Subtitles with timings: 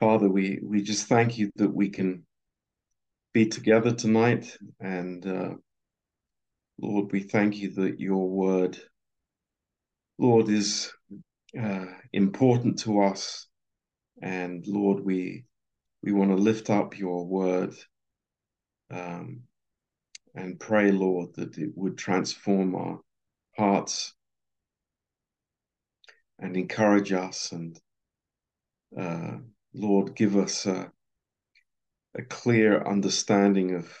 [0.00, 2.24] Father, we, we just thank you that we can
[3.34, 4.56] be together tonight.
[4.80, 5.54] And uh,
[6.80, 8.78] Lord, we thank you that your word,
[10.18, 10.92] Lord, is
[11.60, 13.48] uh, important to us.
[14.22, 15.44] And Lord, we
[16.02, 17.74] we want to lift up your word
[18.90, 19.42] um,
[20.34, 23.00] and pray, Lord, that it would transform our
[23.56, 24.14] hearts
[26.38, 27.80] and encourage us and
[28.96, 29.38] uh,
[29.74, 30.90] Lord, give us a,
[32.16, 33.98] a clear understanding of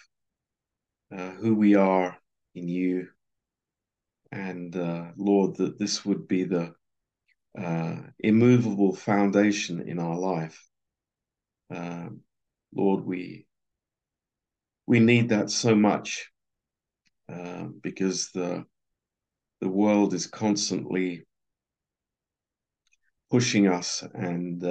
[1.16, 2.18] uh, who we are
[2.54, 3.08] in you.
[4.30, 6.74] And uh, Lord, that this would be the
[7.58, 10.62] uh, immovable foundation in our life.
[11.74, 12.20] Um,
[12.74, 13.46] Lord, we
[14.86, 16.30] we need that so much
[17.32, 18.64] uh, because the
[19.60, 21.24] the world is constantly
[23.30, 24.64] pushing us and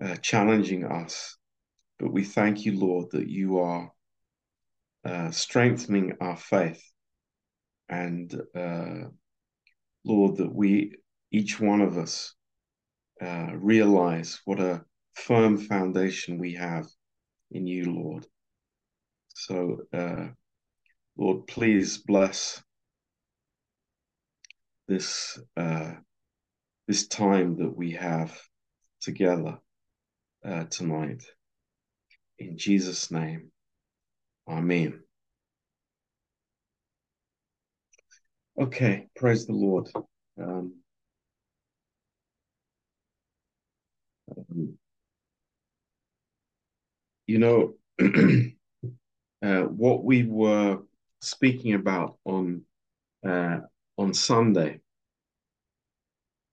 [0.00, 1.36] uh, challenging us.
[1.98, 3.90] But we thank you, Lord, that you are
[5.04, 6.82] uh, strengthening our faith.
[7.88, 9.08] And uh,
[10.04, 10.96] Lord, that we,
[11.30, 12.34] each one of us,
[13.20, 16.86] uh, realize what a firm foundation we have
[17.50, 18.26] in you, Lord.
[19.34, 20.28] So, uh,
[21.16, 22.62] Lord, please bless
[24.88, 25.92] this uh,
[26.88, 28.36] this time that we have
[29.00, 29.58] together
[30.44, 31.22] uh, tonight.
[32.38, 33.52] In Jesus' name,
[34.48, 35.00] Amen.
[38.60, 39.88] Okay, praise the Lord.
[40.40, 40.74] Um,
[44.36, 44.78] um,
[47.26, 47.74] you know,
[49.42, 50.80] uh, what we were
[51.20, 52.62] speaking about on
[53.26, 53.60] uh,
[53.96, 54.80] on Sunday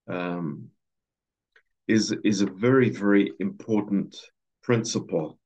[0.08, 0.70] um,
[1.90, 4.16] is is a very very important
[4.62, 5.40] principle,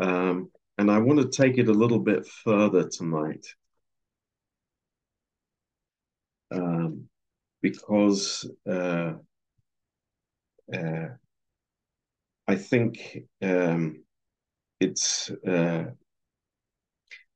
[0.00, 3.46] um, and I want to take it a little bit further tonight.
[6.50, 7.08] Um,
[7.62, 9.12] because uh,
[10.74, 11.08] uh,
[12.48, 14.02] I think um,
[14.80, 15.84] it's uh,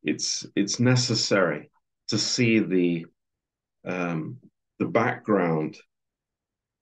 [0.02, 1.70] it's it's necessary
[2.08, 3.04] to see the
[3.84, 4.38] um,
[4.78, 5.76] the background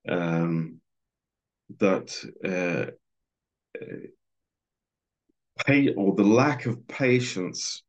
[0.08, 0.80] um,
[1.78, 2.90] that uh,
[5.66, 7.82] pay or the lack of patience,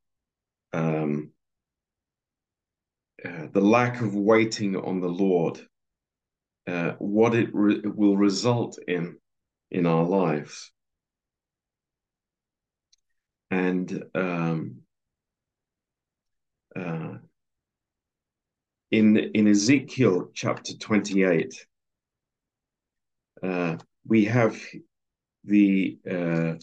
[0.72, 1.30] um,
[3.24, 5.60] uh, the lack of waiting on the Lord,
[6.66, 9.16] uh, what it re will result in
[9.70, 10.70] in our lives.
[13.50, 14.76] And um,
[16.74, 17.14] uh,
[18.90, 21.66] in in Ezekiel chapter 28,
[23.44, 24.58] uh, we have
[25.44, 26.54] the uh,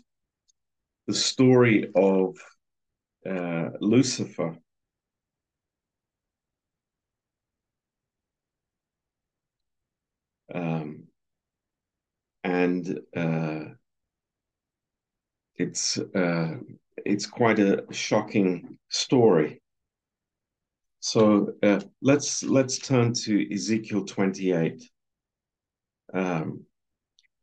[1.08, 2.38] the story of
[3.30, 4.58] uh, Lucifer.
[10.54, 11.04] Um,
[12.44, 13.60] and uh,
[15.56, 16.56] it's uh,
[17.06, 19.62] it's quite a shocking story.
[21.00, 24.84] So uh, let's let's turn to Ezekiel 28
[26.14, 26.66] um,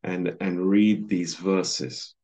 [0.03, 2.15] and and read these verses.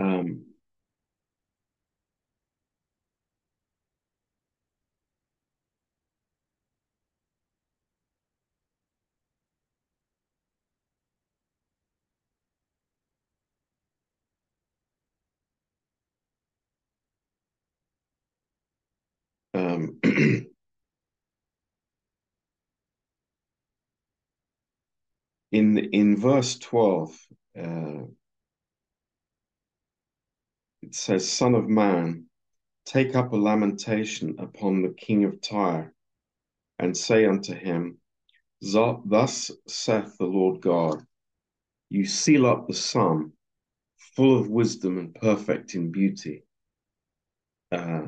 [0.00, 0.51] Um,
[25.52, 27.26] in in verse 12
[27.58, 28.02] uh,
[30.82, 32.24] it says son of man
[32.84, 35.94] take up a lamentation upon the king of tyre
[36.78, 37.98] and say unto him
[38.60, 41.06] thus saith the lord god
[41.88, 43.32] you seal up the sun
[44.16, 46.44] full of wisdom and perfect in beauty.
[47.70, 48.06] Uh,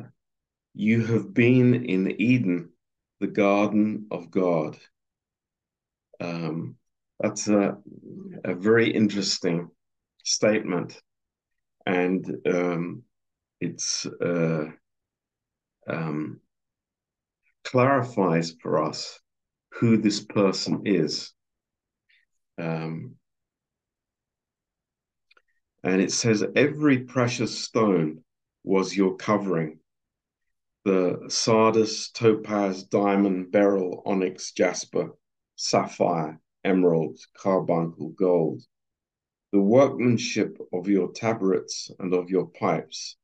[0.75, 2.70] you have been in eden
[3.20, 4.76] the garden of god.
[6.20, 6.76] Um,
[7.21, 7.77] that's a,
[8.45, 9.71] a very interesting
[10.25, 11.01] statement.
[11.87, 13.03] And um,
[13.61, 14.67] it's uh,
[15.89, 16.41] um,
[17.65, 19.21] clarifies for us
[19.73, 21.33] who this person is.
[22.59, 23.17] Um,
[25.85, 28.25] And it says, Every precious stone
[28.65, 29.79] was your covering
[30.87, 35.11] the sardius, topaz, diamond, beryl, onyx, jasper,
[35.57, 38.63] sapphire, emerald, carbuncle, gold.
[39.53, 43.17] The workmanship of your tabrets and of your pipes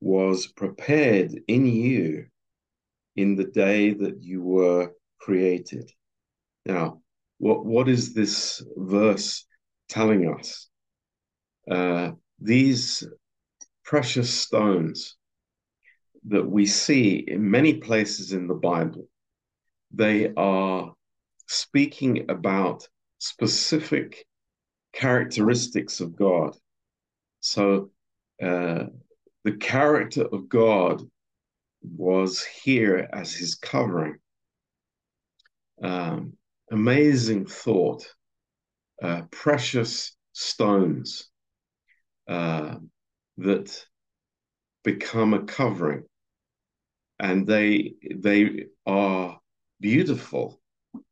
[0.00, 2.26] was prepared in you
[3.16, 5.90] in the day that you were created.
[6.64, 7.00] Now,
[7.38, 9.44] what, what is this verse
[9.88, 10.68] telling us?
[11.68, 13.06] Uh, these
[13.84, 15.16] precious stones
[16.28, 19.08] that we see in many places in the Bible,
[19.90, 20.94] they are
[21.48, 22.86] speaking about
[23.18, 24.26] specific
[24.92, 26.54] characteristics of God.
[27.40, 27.90] So
[28.40, 28.84] uh,
[29.44, 31.02] the character of God
[31.82, 34.16] was here as his covering.
[35.82, 36.34] Um,
[36.70, 38.06] amazing thought,
[39.02, 41.28] uh, precious stones
[42.28, 42.76] uh,
[43.38, 43.86] that
[44.84, 46.02] become a covering,
[47.18, 49.38] and they they are
[49.80, 50.57] beautiful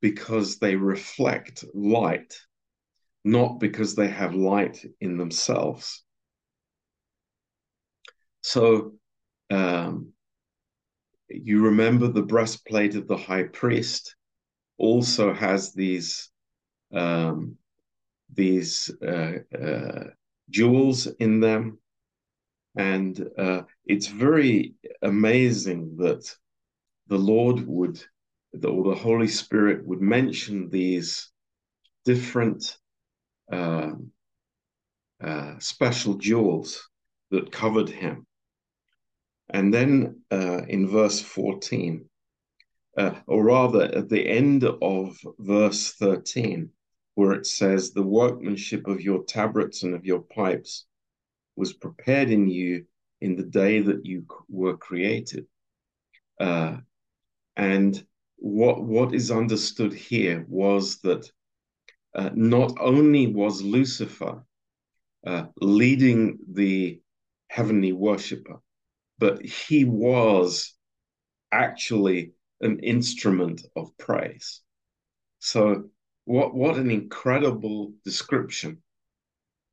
[0.00, 2.34] because they reflect light,
[3.24, 6.04] not because they have light in themselves.
[8.42, 8.94] So
[9.50, 10.12] um,
[11.28, 14.14] you remember the breastplate of the high priest
[14.78, 16.30] also has these
[16.92, 17.56] um,
[18.32, 20.04] these uh, uh,
[20.50, 21.78] jewels in them,
[22.76, 26.30] and uh, it's very amazing that
[27.08, 28.02] the Lord would,
[28.64, 31.30] or the Holy Spirit would mention these
[32.04, 32.76] different
[33.52, 33.92] uh,
[35.22, 36.88] uh, special jewels
[37.30, 38.26] that covered him.
[39.50, 42.04] And then uh, in verse 14,
[42.96, 46.70] uh, or rather at the end of verse 13,
[47.14, 50.86] where it says, The workmanship of your tabrets and of your pipes
[51.56, 52.86] was prepared in you
[53.20, 55.46] in the day that you were created.
[56.38, 56.78] Uh,
[57.56, 58.04] and
[58.36, 61.30] what, what is understood here was that
[62.14, 64.42] uh, not only was Lucifer
[65.26, 67.00] uh, leading the
[67.48, 68.60] heavenly worshiper,
[69.18, 70.74] but he was
[71.52, 74.60] actually an instrument of praise.
[75.38, 75.90] So,
[76.24, 78.82] what what an incredible description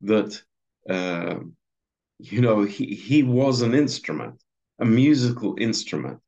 [0.02, 0.40] that
[0.88, 1.40] uh,
[2.18, 4.42] you know he he was an instrument,
[4.78, 6.20] a musical instrument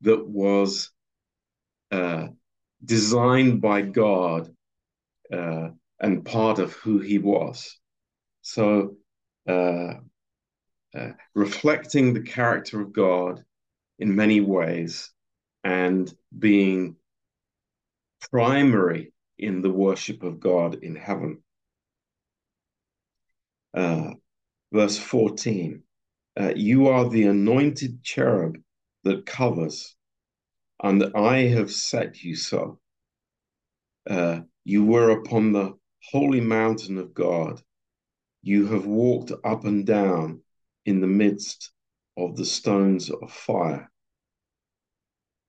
[0.00, 0.90] that was
[1.90, 2.28] uh,
[2.84, 4.54] designed by God
[5.32, 7.78] uh, and part of who he was.
[8.42, 8.96] So,
[9.48, 9.94] uh,
[10.94, 13.44] uh, reflecting the character of God
[13.98, 15.12] in many ways
[15.64, 16.96] and being
[18.30, 21.42] primary in the worship of God in heaven.
[23.74, 24.12] Uh,
[24.72, 25.82] verse 14
[26.40, 28.56] uh, You are the anointed cherub
[29.04, 29.94] that covers,
[30.86, 32.78] and I have set you so.
[34.08, 35.76] Uh, you were upon the
[36.12, 37.60] holy mountain of God.
[38.42, 40.42] You have walked up and down
[40.84, 41.72] in the midst
[42.16, 43.90] of the stones of fire.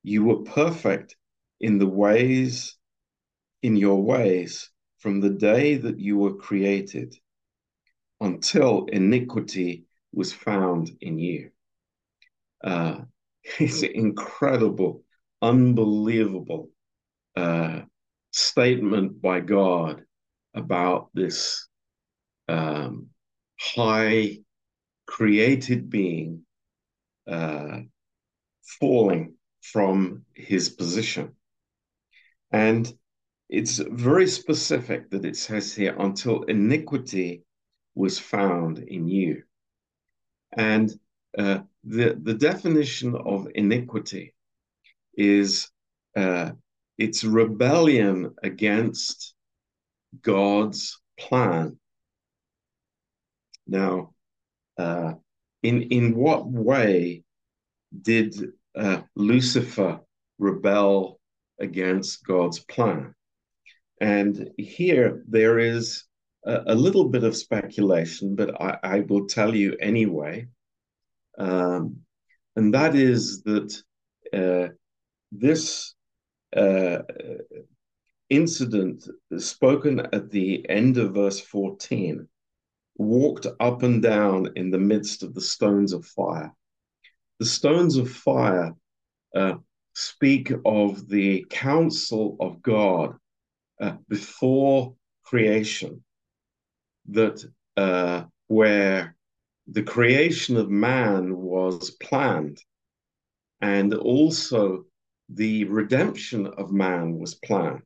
[0.01, 1.16] You were perfect
[1.60, 2.75] in the ways,
[3.62, 7.14] in your ways, from the day that you were created
[8.19, 11.52] until iniquity was found in you.
[12.64, 13.02] Uh,
[13.59, 15.04] it's incredible,
[15.42, 16.70] unbelievable
[17.36, 17.82] uh,
[18.32, 20.04] statement by God
[20.54, 21.68] about this
[22.48, 23.08] um,
[23.60, 24.38] high
[25.06, 26.44] created being
[27.30, 27.80] uh,
[28.80, 31.34] falling from his position.
[32.52, 32.92] And
[33.50, 37.44] it's very specific that it says here, until iniquity
[37.96, 39.44] was found in you.
[40.56, 40.92] And
[41.38, 44.34] uh, the, the definition of iniquity
[45.18, 45.69] is
[46.16, 46.52] uh,
[46.97, 49.33] it's rebellion against
[50.21, 51.78] God's plan.
[53.68, 54.14] Now,
[54.78, 55.14] uh,
[55.64, 57.24] in in what way
[58.02, 58.36] did
[58.76, 60.00] uh, Lucifer
[60.40, 61.19] rebel
[61.59, 63.14] against God's plan?
[64.00, 66.04] And here there is
[66.45, 70.47] a, a little bit of speculation, but I, I will tell you anyway.
[71.38, 71.97] Um,
[72.56, 73.83] and that is that
[74.33, 74.74] uh,
[75.31, 75.94] this
[76.56, 77.00] uh,
[78.30, 79.07] incident
[79.38, 82.28] spoken at the end of verse 14
[82.98, 86.52] walked up and down in the midst of the stones of fire.
[87.40, 88.76] The stones of fire
[89.36, 89.56] uh,
[89.94, 93.16] speak of the counsel of God
[93.80, 96.04] uh, before creation
[97.10, 97.44] that
[97.78, 99.16] uh, where
[99.68, 102.62] the creation of man was planned
[103.62, 104.86] and also
[105.30, 107.84] the redemption of man was planned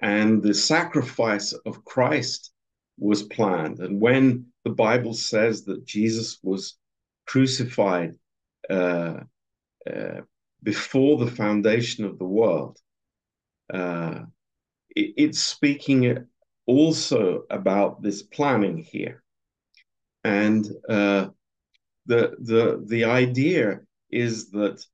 [0.00, 2.52] and the sacrifice of Christ
[2.98, 3.80] was planned.
[3.80, 6.78] And when the Bible says that Jesus was
[7.26, 8.14] crucified
[8.68, 9.20] uh,
[9.90, 10.20] uh,
[10.62, 12.78] before the foundation of the world,
[13.72, 14.20] uh,
[14.96, 16.26] it, it's speaking
[16.66, 19.22] also about this planning here.
[20.24, 21.28] And uh,
[22.06, 23.80] the, the, the idea
[24.10, 24.84] is that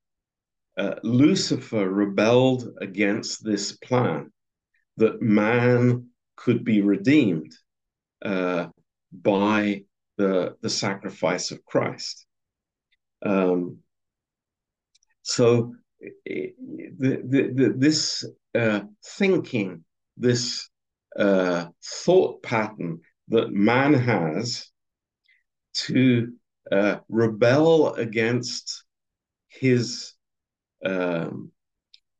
[0.76, 4.33] uh, Lucifer rebelled against this plan
[4.97, 7.54] that man could be redeemed
[8.25, 8.68] uh,
[9.12, 9.83] by
[10.16, 12.26] the, the sacrifice of Christ.
[13.25, 13.78] Um,
[15.23, 16.54] so the,
[16.99, 19.85] the, the, this uh, thinking,
[20.16, 20.68] this
[21.18, 24.68] uh, thought pattern that man has
[25.75, 26.33] to
[26.71, 28.85] uh, rebel against
[29.49, 30.12] his
[30.87, 31.50] um,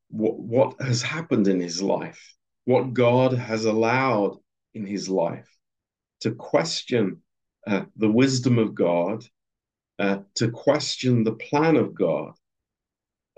[0.09, 4.39] what, what has happened in his life what God has allowed
[4.75, 5.49] in his life,
[6.21, 7.23] to question
[7.67, 9.25] uh, the wisdom of God,
[9.99, 12.33] uh, to question the plan of God.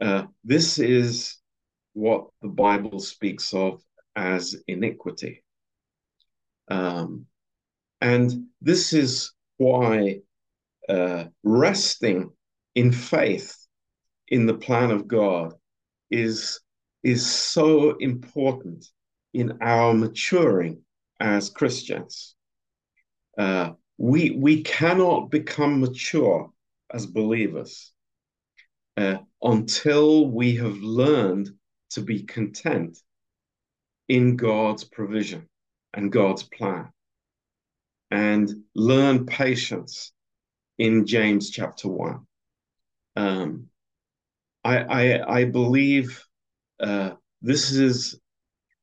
[0.00, 1.36] Uh, this is
[1.92, 3.82] what the Bible speaks of
[4.16, 5.44] as iniquity.
[6.68, 7.26] Um,
[8.00, 10.20] and this is why
[10.88, 12.30] uh, resting
[12.74, 13.54] in faith
[14.30, 15.54] in the plan of God
[16.10, 16.60] is,
[17.02, 18.86] is so important
[19.34, 20.82] in our maturing
[21.20, 22.34] as Christians.
[23.36, 26.50] Uh, we, we cannot become mature
[26.92, 27.92] as believers
[28.96, 31.50] uh, until we have learned
[31.90, 32.98] to be content
[34.08, 35.48] in God's provision
[35.94, 36.88] and God's plan
[38.10, 40.12] and learn patience
[40.78, 42.26] in James chapter 1.
[43.16, 43.66] Um,
[44.64, 46.24] I, I, I believe
[46.80, 47.12] uh,
[47.42, 48.18] this is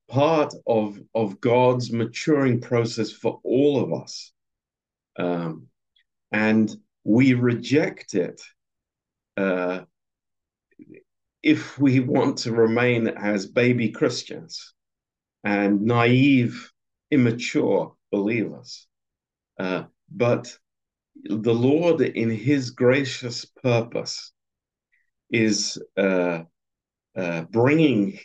[0.08, 4.32] part of of God's maturing process for all of us,
[5.18, 5.68] um,
[6.32, 8.42] and we reject it
[9.38, 9.82] uh,
[11.44, 14.74] if we want to remain as baby Christians
[15.44, 16.72] and naive,
[17.12, 18.88] immature believers.
[19.60, 20.58] Uh, but
[21.24, 24.34] the Lord, in His gracious purpose,
[25.30, 26.44] is uh,
[27.18, 28.20] uh, bringing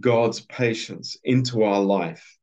[0.00, 2.38] God's patience into our life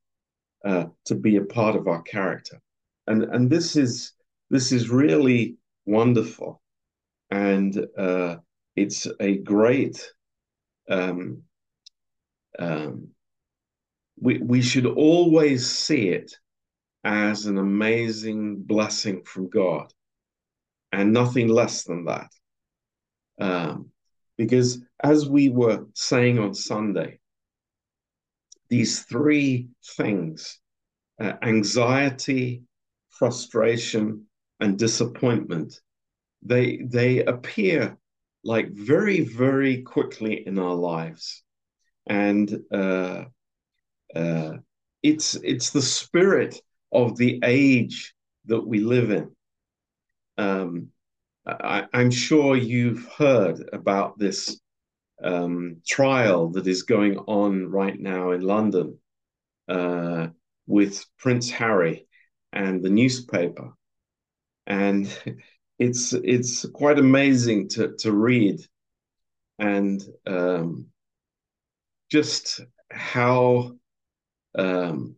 [0.65, 2.61] uh, to be a part of our character.
[3.07, 4.13] And, and this is
[4.49, 6.61] this is really wonderful.
[7.31, 8.37] And uh,
[8.75, 10.09] it's a great
[10.89, 11.43] um,
[12.59, 13.09] um,
[14.19, 16.33] we, we should always see it
[17.03, 19.93] as an amazing blessing from God
[20.91, 22.31] and nothing less than that.
[23.39, 23.91] Um,
[24.37, 27.19] because as we were saying on Sunday,
[28.69, 30.59] these three things
[31.19, 32.63] uh, anxiety,
[33.09, 34.25] frustration,
[34.59, 35.79] and disappointment
[36.41, 37.97] they they appear
[38.43, 41.43] like very very quickly in our lives.
[42.07, 43.25] And uh,
[44.15, 44.53] uh,
[45.03, 48.13] it's it's the spirit of the age
[48.45, 49.31] that we live in.
[50.37, 50.89] Um,
[51.47, 54.59] I, am sure you've heard about this
[55.23, 58.99] um, trial that is going on right now in London
[59.69, 60.27] uh,
[60.65, 62.07] with Prince Harry
[62.51, 63.71] and the newspaper,
[64.65, 65.07] and
[65.79, 68.59] it's it's quite amazing to to read,
[69.57, 70.87] and um,
[72.11, 72.59] just
[72.91, 73.71] how
[74.57, 75.15] um,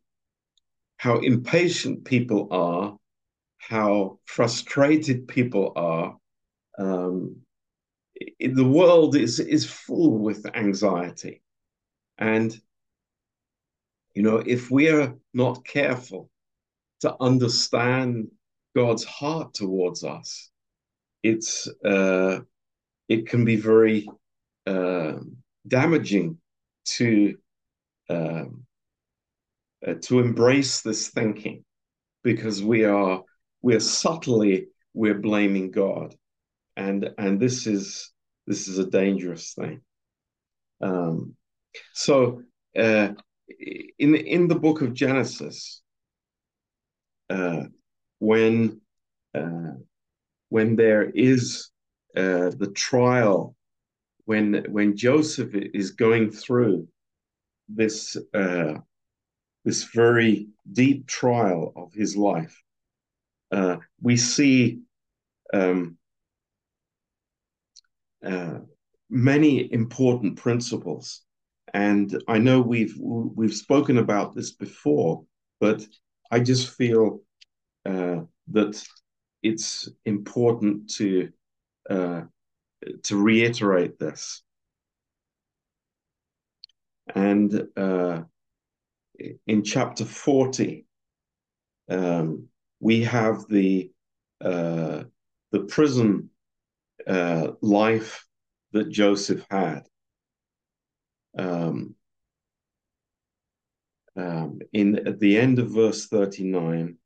[0.98, 2.98] how impatient people are,
[3.58, 6.19] how frustrated people are.
[6.80, 7.36] Um,
[8.40, 11.42] the world is is full with anxiety.
[12.18, 12.60] And
[14.20, 16.30] you know if we are not careful
[17.02, 18.28] to understand
[18.76, 20.52] god's heart towards us
[21.24, 22.40] it's uh,
[23.08, 24.08] it can be very
[24.68, 25.14] uh,
[25.68, 26.38] damaging
[26.86, 27.38] to
[28.10, 28.66] um,
[29.88, 31.64] uh, to embrace this thinking
[32.24, 33.24] because we are
[33.62, 36.16] we're subtly we're blaming god
[36.80, 38.12] and and this is
[38.48, 39.82] this is a dangerous thing.
[40.82, 41.36] Um,
[41.94, 42.42] so
[42.78, 43.10] uh,
[44.00, 45.82] in in the book of Genesis,
[47.30, 47.64] uh,
[48.20, 48.80] when
[49.36, 49.74] uh,
[50.48, 51.70] when there is
[52.16, 53.56] uh, the trial,
[54.24, 56.88] when when Joseph is going through
[57.68, 58.76] this uh,
[59.66, 62.56] this very deep trial of his life,
[63.52, 64.80] uh, we see
[65.54, 65.99] um,
[68.26, 68.60] uh,
[69.10, 71.22] many important principles.
[71.74, 75.24] And I know we've we've spoken about this before,
[75.60, 75.86] but
[76.32, 77.22] I just feel
[77.86, 78.22] uh,
[78.52, 78.84] that
[79.44, 81.30] it's important to
[81.90, 82.22] uh,
[83.04, 84.42] to reiterate this.
[87.16, 88.24] And uh,
[89.48, 90.86] in chapter 40,
[91.90, 92.48] um,
[92.80, 93.92] we have the
[94.42, 95.04] uh,
[95.52, 96.30] the prison
[97.10, 98.25] uh, life
[98.72, 99.82] that Joseph had.
[101.38, 101.96] Um,
[104.16, 106.98] um, in at the end of verse 39,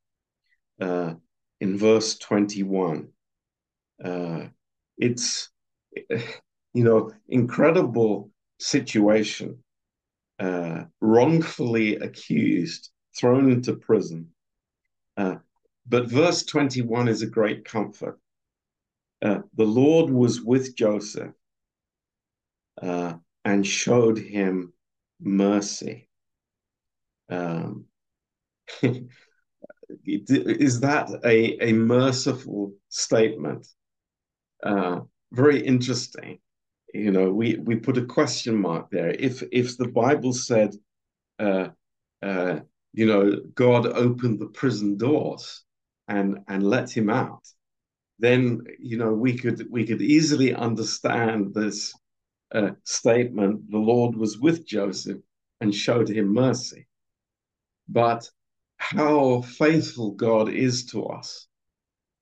[0.81, 1.13] uh,
[1.61, 3.07] in verse 21,
[4.03, 4.47] uh,
[4.97, 5.49] it's
[6.09, 9.63] you know incredible situation,
[10.39, 14.29] uh, wrongfully accused, thrown into prison.
[15.15, 15.35] Uh,
[15.87, 18.19] but verse 21 is a great comfort.
[19.23, 21.31] Uh, the Lord was with Joseph
[22.81, 23.13] uh,
[23.45, 24.73] and showed him
[25.21, 26.09] mercy.
[27.29, 27.85] Um,
[30.05, 33.65] is that a, a merciful statement?
[34.61, 35.01] Uh,
[35.31, 36.39] very interesting.
[36.93, 39.11] You know, we, we put a question mark there.
[39.11, 40.75] If if the Bible said,
[41.39, 41.69] uh,
[42.21, 42.59] uh,
[42.93, 45.63] you know, God opened the prison doors
[46.07, 47.47] and and let him out,
[48.19, 51.93] then you know we could we could easily understand this
[52.53, 53.69] uh, statement.
[53.71, 55.19] The Lord was with Joseph
[55.61, 56.87] and showed him mercy.
[57.87, 58.29] But
[58.77, 61.47] how faithful God is to us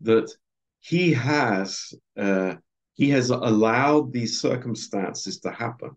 [0.02, 0.32] that
[0.80, 2.56] he has uh,
[2.94, 5.92] he has allowed these circumstances to happen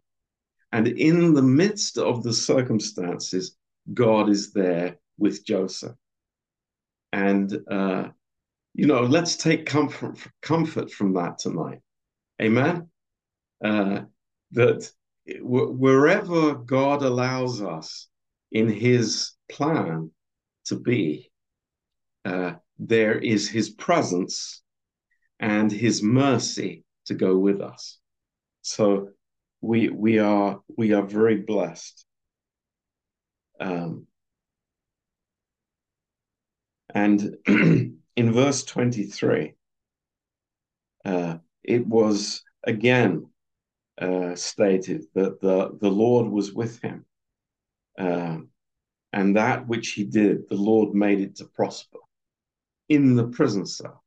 [0.72, 3.56] and in the midst of the circumstances
[3.92, 5.96] god is there with joseph
[7.12, 8.08] and uh,
[8.74, 11.80] you know let's take comfort comfort from that tonight
[12.42, 12.88] amen
[13.64, 14.00] uh,
[14.52, 14.90] that
[15.40, 18.08] wherever god allows us
[18.52, 20.10] in his plan
[20.64, 21.30] to be
[22.24, 24.62] uh, there is his presence
[25.40, 27.98] and his mercy to go with us.
[28.62, 29.10] So
[29.60, 32.04] we we are we are very blessed.
[33.60, 34.06] Um,
[36.94, 37.36] and
[38.16, 39.54] in verse 23,
[41.04, 43.26] uh, it was again
[44.00, 47.04] uh, stated that the, the Lord was with him.
[47.98, 48.38] Uh,
[49.12, 51.98] and that which he did, the Lord made it to prosper
[52.88, 54.02] in the prison cell.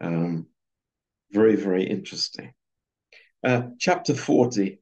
[0.00, 0.46] Um,
[1.30, 2.52] very, very interesting.
[3.42, 4.78] Uh, chapter 40,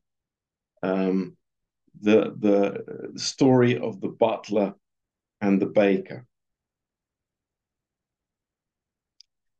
[0.83, 1.37] um,
[2.01, 4.75] the, the story of the butler
[5.41, 6.27] and the baker.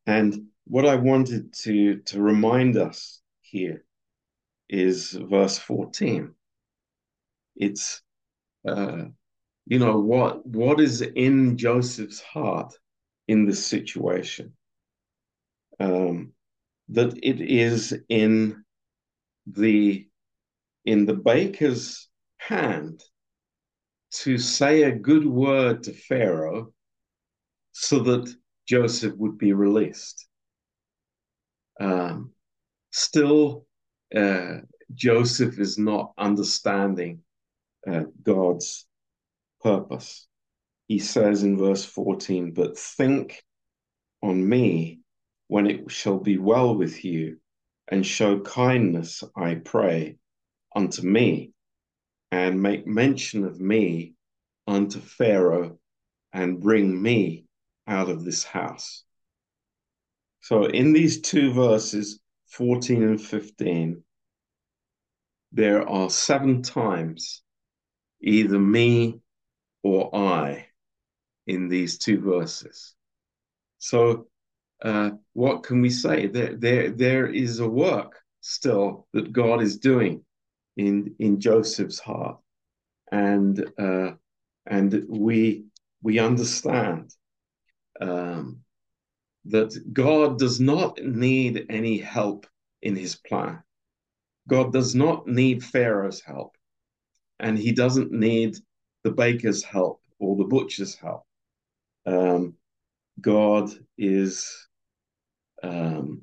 [0.07, 3.85] And what I wanted to, to remind us here
[4.69, 6.35] is verse 14.
[7.57, 8.03] It's,
[8.67, 9.05] uh,
[9.67, 12.75] you know, what, what is in Joseph's heart
[13.29, 14.55] in this situation?
[15.83, 16.33] um,
[16.89, 18.65] that it is in
[19.47, 20.07] the
[20.85, 23.03] in the baker's hand
[24.11, 26.73] to say a good word to Pharaoh
[27.73, 28.35] so that
[28.67, 30.27] Joseph would be released.
[31.81, 32.33] Um,
[32.91, 33.67] still,
[34.15, 34.59] uh,
[34.95, 37.23] Joseph is not understanding
[37.87, 38.87] uh, God's
[39.63, 40.27] purpose.
[40.87, 43.43] He says in verse 14, But think
[44.23, 45.01] on me
[45.49, 47.39] when it shall be well with you,
[47.89, 50.17] and show kindness, I pray,
[50.75, 51.53] unto me,
[52.31, 54.15] and make mention of me
[54.67, 55.79] unto Pharaoh,
[56.33, 57.45] and bring me
[57.87, 59.05] out of this house.
[60.41, 64.03] So, in these two verses, 14 and 15,
[65.53, 67.43] there are seven times
[68.21, 69.21] either me
[69.83, 70.67] or I
[71.47, 72.95] in these two verses.
[73.79, 74.29] So
[74.83, 76.27] uh, what can we say?
[76.27, 80.25] There, there, there is a work still that God is doing
[80.77, 82.39] in in Joseph's heart,
[83.11, 84.13] and uh,
[84.67, 85.65] and we
[86.03, 87.15] we understand
[88.01, 88.61] um,
[89.47, 92.47] that God does not need any help
[92.81, 93.63] in His plan.
[94.49, 96.57] God does not need Pharaoh's help,
[97.41, 98.57] and He doesn't need
[99.05, 101.25] the baker's help or the butcher's help.
[102.07, 102.55] Um,
[103.21, 104.69] God is
[105.63, 106.23] um,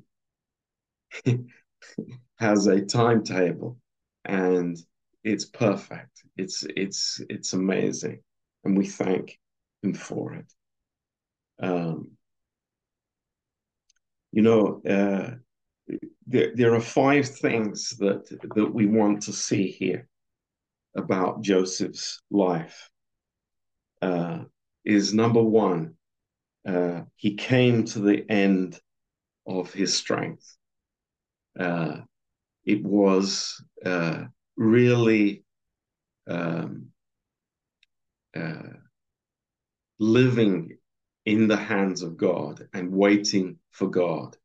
[2.38, 3.78] has a timetable
[4.24, 4.78] and
[5.24, 6.24] it's perfect.
[6.36, 8.22] It's it's it's amazing,
[8.64, 9.38] and we thank
[9.82, 10.52] him for it.
[11.60, 12.12] Um,
[14.32, 15.34] you know, uh,
[16.26, 20.06] there, there are five things that, that we want to see here
[20.96, 22.90] about Joseph's life.
[24.00, 24.44] Uh,
[24.84, 25.94] is number one,
[26.66, 28.80] uh, he came to the end
[29.46, 30.56] of his strength.
[31.58, 31.98] Uh,
[32.64, 34.24] it was uh,
[34.56, 35.44] really
[36.28, 36.86] um,
[38.34, 38.74] uh,
[39.98, 40.78] living
[41.30, 44.36] in the hands of God and waiting for God.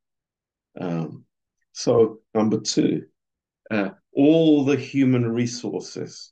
[0.80, 1.26] Um,
[1.72, 3.08] so, number two,
[3.72, 6.32] uh, all the human resources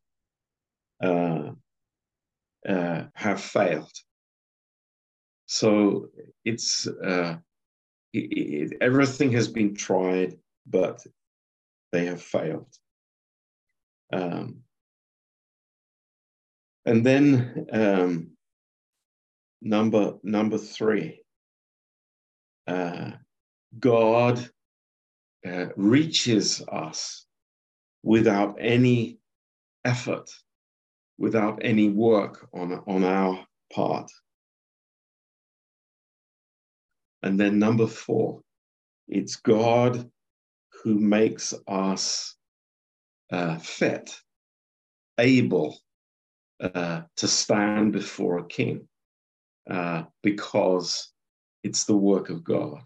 [1.04, 1.54] uh,
[2.70, 3.92] uh, have failed.
[5.48, 6.10] So
[6.46, 7.38] it's uh,
[8.13, 10.36] it, it, everything has been tried,
[10.68, 11.04] but
[11.92, 12.72] they have failed.
[14.12, 14.60] Um,
[16.86, 18.33] and then um,
[19.63, 21.21] number number three,
[22.67, 23.12] uh,
[23.80, 24.47] God
[25.47, 27.26] uh, reaches us
[28.04, 29.19] without any
[29.86, 30.30] effort,
[31.17, 34.12] without any work on on our part.
[37.23, 38.41] And then number four,
[39.08, 40.10] it's God
[40.84, 42.36] who makes us
[43.32, 44.13] uh, fit,
[45.17, 45.80] able
[46.60, 48.88] uh, to stand before a king
[49.69, 51.10] uh, because
[51.63, 52.82] it's the work of God.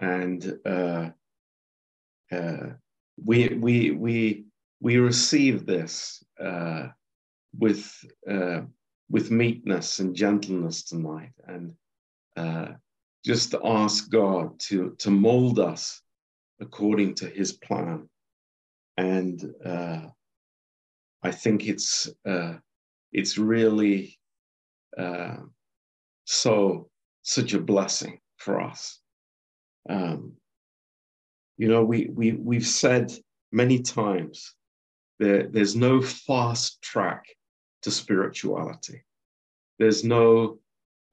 [0.00, 1.10] And uh,
[2.32, 2.66] uh,
[3.22, 4.44] we, we, we,
[4.80, 6.88] we receive this uh,
[7.58, 7.92] with,
[9.10, 11.32] with meekness and gentleness tonight.
[11.46, 11.74] And
[13.24, 16.02] just ask God to, to mold us
[16.60, 18.08] according to his plan.
[18.96, 20.02] And uh,
[21.22, 22.54] I think it's uh,
[23.12, 24.18] it's really
[24.96, 25.36] uh,
[26.24, 26.88] so
[27.22, 29.00] such a blessing for us.
[29.88, 30.34] Um,
[31.56, 33.12] you know, we we we've said
[33.52, 34.54] many times
[35.18, 37.24] there, there's no fast track
[37.82, 39.04] to spirituality.
[39.78, 40.58] There's no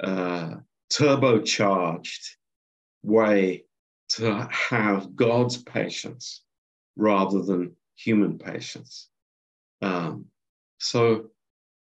[0.04, 0.56] uh,
[0.91, 2.36] turbocharged
[3.04, 3.65] way
[4.10, 6.43] to have God's patience
[6.95, 9.10] rather than human patience.
[9.82, 10.26] Um,
[10.80, 11.30] so,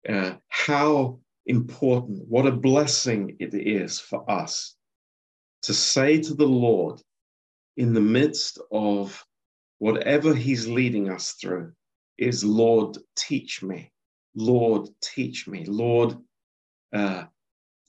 [0.07, 4.75] uh, how important, what a blessing it is for us
[5.63, 7.01] to say to the Lord
[7.77, 9.25] in the midst of
[9.79, 11.73] whatever He's leading us through,
[12.17, 13.91] is Lord, teach me.
[14.35, 15.65] Lord, teach me.
[15.65, 16.17] Lord,
[16.93, 17.25] uh,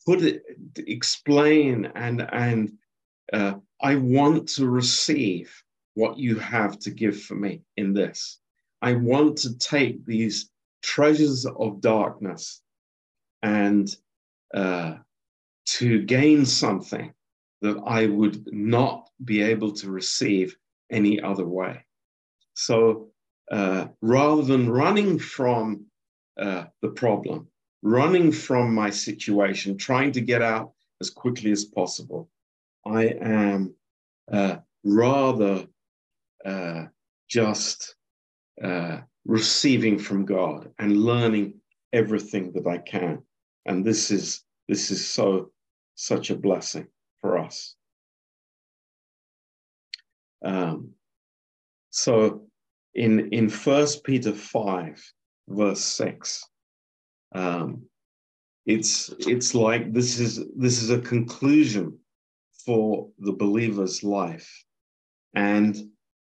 [0.06, 0.42] put it,
[0.78, 2.72] explain and and
[3.32, 5.52] uh, I want to receive
[5.94, 8.38] what you have to give for me in this.
[8.82, 10.50] I want to take these
[10.82, 12.62] treasures of darkness
[13.46, 13.96] and
[14.54, 14.94] uh,
[15.78, 17.12] to gain something
[17.62, 20.56] that I would not be able to receive
[20.90, 21.84] any other way.
[22.54, 23.08] So
[23.50, 25.86] uh, rather than running from
[26.36, 27.48] uh, the problem,
[27.82, 32.28] running from my situation, trying to get out as quickly as possible.
[32.84, 33.74] I am
[34.30, 35.66] uh, rather
[36.44, 36.86] uh,
[37.28, 37.94] just
[38.62, 41.54] uh, receiving from God and learning
[41.92, 43.22] everything that I can.
[43.66, 45.50] And this is this is so
[45.96, 46.86] such a blessing
[47.20, 47.74] for us.
[50.44, 50.90] Um,
[51.90, 52.46] so
[52.94, 55.02] in in First Peter five,
[55.48, 56.44] verse six,
[57.34, 57.82] um,
[58.66, 61.98] it's it's like this is this is a conclusion
[62.64, 64.64] for the believer's life,
[65.34, 65.76] and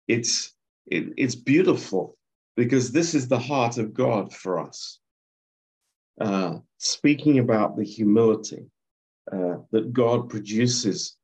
[0.09, 0.55] it's
[0.87, 2.17] it, it's beautiful
[2.57, 5.01] because this is the heart of God for us.
[6.21, 8.71] Uh, speaking about the humility
[9.33, 11.17] uh, that God produces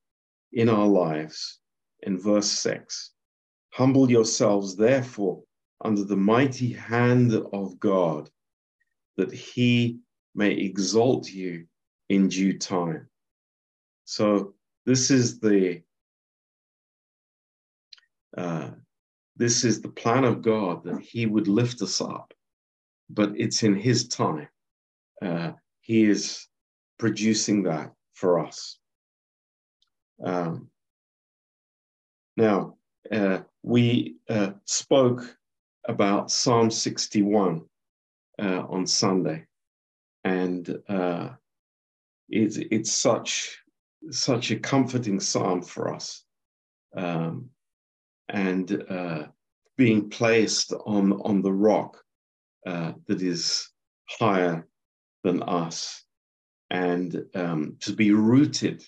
[0.52, 1.60] in our lives
[2.02, 3.12] in verse 6
[3.72, 5.42] Humble yourselves, therefore,
[5.82, 8.28] under the mighty hand of God,
[9.16, 9.98] that he
[10.34, 11.66] may exalt you
[12.08, 13.08] in due time.
[14.04, 15.82] So this is the
[18.36, 18.70] uh,
[19.36, 22.32] this is the plan of God that He would lift us up,
[23.10, 24.48] but it's in His time.
[25.22, 26.48] Uh, he is
[26.98, 28.78] producing that for us.
[30.24, 30.68] Um,
[32.36, 32.76] now,
[33.10, 35.36] uh, we uh, spoke
[35.86, 37.62] about Psalm 61
[38.40, 39.46] uh, on Sunday,
[40.24, 41.30] and uh,
[42.28, 43.58] it's it's such
[44.10, 46.24] such a comforting psalm for us,
[46.96, 47.50] um,
[48.28, 49.26] and uh,
[49.76, 51.98] being placed on on the rock
[52.64, 53.68] that is
[54.08, 54.66] higher
[55.22, 56.04] than us,
[56.70, 58.84] and um, to be rooted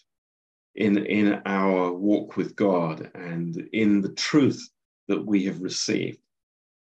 [0.74, 4.68] in in our walk with God and in the truth
[5.08, 6.18] that we have received.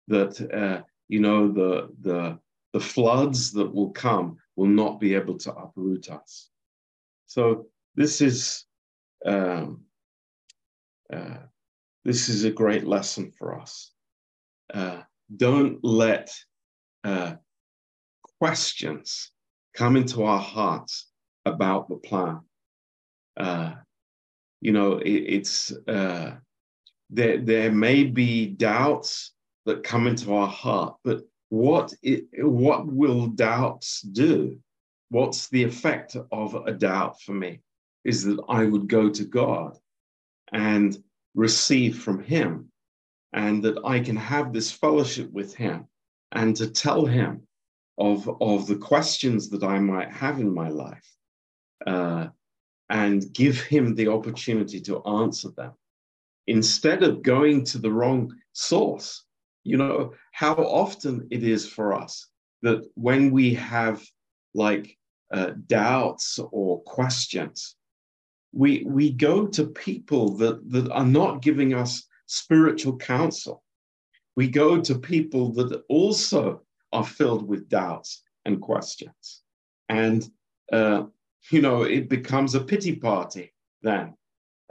[0.07, 2.39] That uh, you know the the
[2.73, 6.49] the floods that will come will not be able to uproot us.
[7.25, 8.65] So this is
[9.25, 9.81] um,
[11.12, 11.38] uh,
[12.03, 13.91] this is a great lesson for us.
[14.73, 15.01] Uh,
[15.36, 16.33] don't let
[17.03, 17.36] uh,
[18.39, 19.31] questions
[19.77, 21.05] come into our hearts
[21.45, 22.41] about the plan.
[23.37, 23.73] Uh,
[24.59, 26.35] you know, it, it's uh,
[27.11, 27.37] there.
[27.37, 29.33] There may be doubts
[29.65, 34.59] that come into our heart, but what it, what will doubts do?
[35.09, 37.61] What's the effect of a doubt for me?
[38.03, 39.77] Is that I would go to God
[40.51, 40.97] and
[41.35, 42.71] receive from Him,
[43.31, 45.85] and that I can have this fellowship with Him,
[46.31, 47.46] and to tell Him
[47.97, 51.10] of of the questions that I might have in my life,
[51.86, 52.27] uh,
[52.89, 55.73] and give him the opportunity to answer them
[56.47, 59.23] instead of going to the wrong source.
[59.63, 62.29] You know, how often it is for us
[62.62, 64.01] that when we have
[64.53, 64.97] like
[65.31, 67.75] uh, doubts or questions,
[68.53, 73.63] we, we go to people that, that are not giving us spiritual counsel.
[74.36, 79.41] We go to people that also are filled with doubts and questions.
[79.89, 80.28] And
[80.71, 81.04] uh,
[81.52, 84.15] you know, it becomes a pity party then.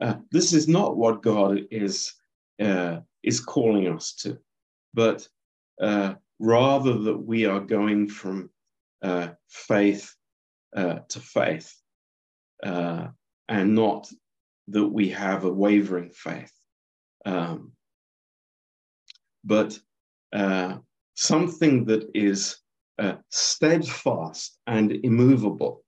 [0.00, 2.12] Uh, this is not what God is
[2.60, 4.38] uh, is calling us to,
[4.92, 5.26] but
[5.80, 8.50] uh, rather that we are going from
[9.02, 10.14] uh, faith
[10.74, 11.74] uh, to faith,
[12.62, 13.08] uh,
[13.48, 14.10] and not
[14.68, 16.52] that we have a wavering faith,
[17.24, 17.72] um,
[19.44, 19.78] but
[21.16, 22.58] something that is
[23.30, 25.84] steadfast and immovable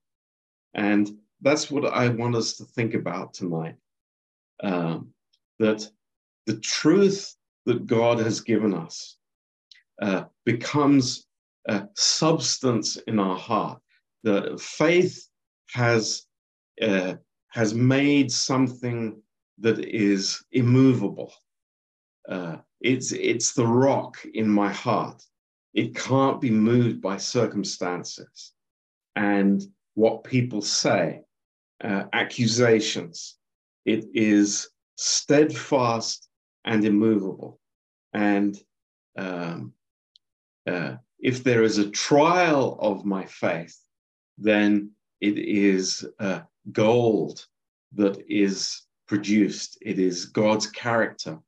[0.74, 1.10] and
[1.40, 3.76] that's what I want us to think about tonight.
[4.62, 5.12] Um,
[5.58, 5.88] that
[6.46, 7.34] the truth
[7.66, 9.16] that God has given us
[10.00, 11.26] uh, becomes
[11.68, 13.80] a substance in our heart.
[14.22, 15.28] The faith
[15.70, 16.26] has
[16.80, 17.14] uh,
[17.50, 19.20] has made something
[19.58, 21.32] that is immovable.
[22.80, 25.22] It's it's the rock in my heart.
[25.74, 28.52] It can't be moved by circumstances,
[29.16, 29.62] and
[29.94, 31.22] what people say,
[31.82, 33.36] uh, accusations.
[33.84, 36.28] It is steadfast
[36.64, 37.58] and immovable.
[38.12, 38.56] And
[39.16, 39.72] um,
[40.66, 43.76] uh, if there is a trial of my faith,
[44.36, 47.44] then it is uh, gold
[47.94, 49.78] that is produced.
[49.80, 51.38] It is God's character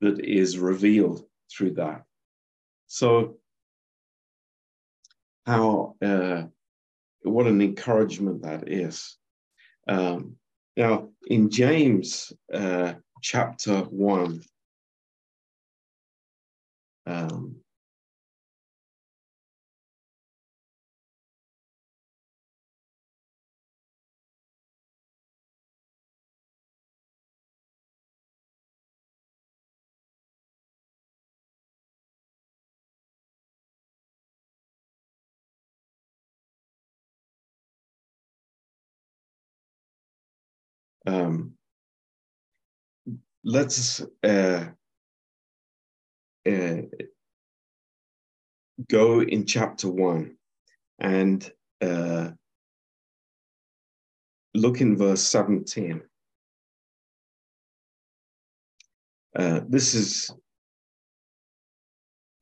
[0.00, 2.04] that is revealed through that.
[2.86, 3.38] So,
[5.46, 6.44] how uh,
[7.22, 9.16] what an encouragement that is.
[9.88, 10.36] Um,
[10.76, 14.42] now, in James uh, chapter 1,
[17.06, 17.55] um,
[43.46, 44.64] let's uh,
[46.50, 46.76] uh,
[48.90, 50.36] go in chapter one
[50.98, 51.48] and
[51.80, 52.30] uh,
[54.52, 56.02] look in verse 17.
[59.36, 60.30] Uh, this is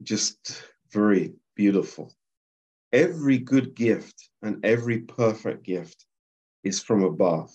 [0.02, 2.14] just very beautiful.
[2.94, 6.06] Every good gift and every perfect gift
[6.62, 7.50] is from above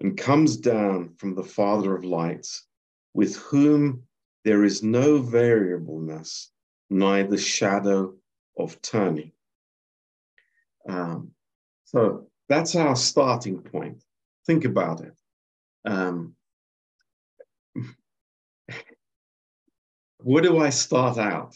[0.00, 2.66] and comes down from the Father of lights,
[3.14, 4.02] with whom
[4.44, 6.50] there is no variableness,
[6.88, 8.14] neither shadow
[8.58, 9.32] of turning.
[10.88, 11.32] Um,
[11.84, 14.02] so that's our starting point.
[14.46, 15.14] Think about it.
[15.84, 16.34] Um,
[20.18, 21.54] where do I start out?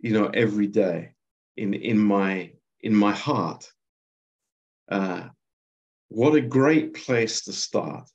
[0.00, 1.14] You know, every day
[1.56, 3.70] in in my in my heart.
[4.90, 5.28] Uh,
[6.14, 8.08] what a great place to start.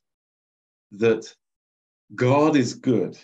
[0.91, 1.33] That
[2.13, 3.17] God is good.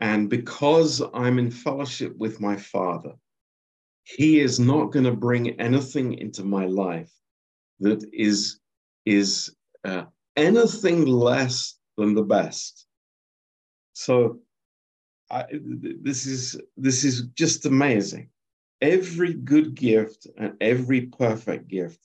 [0.00, 3.14] And because I'm in fellowship with my Father,
[4.04, 7.12] He is not going to bring anything into my life
[7.80, 8.60] that is,
[9.04, 10.04] is uh,
[10.36, 12.86] anything less than the best.
[13.92, 14.40] So
[15.30, 18.30] I, this is this is just amazing.
[18.80, 21.98] Every good gift and every perfect gift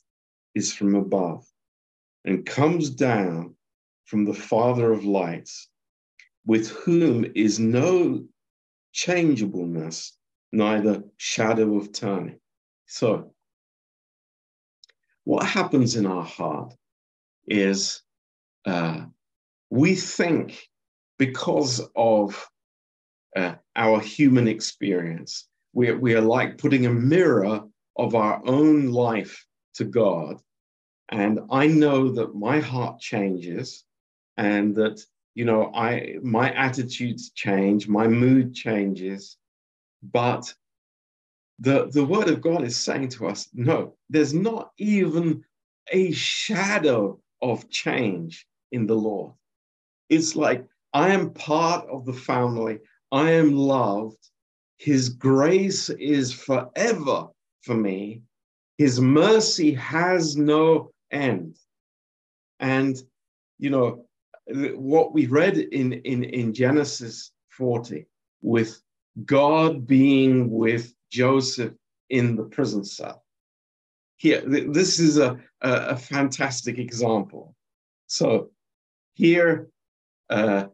[0.55, 1.45] is from above
[2.25, 3.55] and comes down
[4.05, 5.69] from the Father of lights,
[6.45, 8.23] with whom is no
[8.93, 10.11] changeableness,
[10.51, 12.39] neither shadow of turning.
[12.85, 13.33] So,
[15.23, 16.73] what happens in our heart
[17.47, 18.01] is
[18.65, 19.05] uh,
[19.69, 20.69] we think
[21.17, 22.47] because of
[23.35, 27.61] uh, our human experience, we, we are like putting a mirror
[27.97, 30.37] of our own life to God.
[31.13, 33.85] And I know that my heart changes
[34.35, 34.99] and that,
[35.35, 39.37] you know, I my attitudes change, my mood changes,
[40.01, 40.51] but
[41.59, 45.43] the, the word of God is saying to us, no, there's not even
[45.91, 49.33] a shadow of change in the Lord.
[50.09, 52.79] It's like I am part of the family.
[53.11, 54.17] I am loved.
[54.77, 57.27] His grace is forever
[57.61, 58.23] for me.
[58.79, 61.57] His mercy has no end.
[62.59, 62.97] And,
[63.59, 64.05] you know,
[64.47, 68.05] what we read in, in, in Genesis 40
[68.41, 68.81] with
[69.25, 71.73] God being with Joseph
[72.09, 73.23] in the prison cell.
[74.17, 77.55] Here, this is a, a, a fantastic example.
[78.07, 78.51] So
[79.13, 79.69] here,
[80.29, 80.65] uh,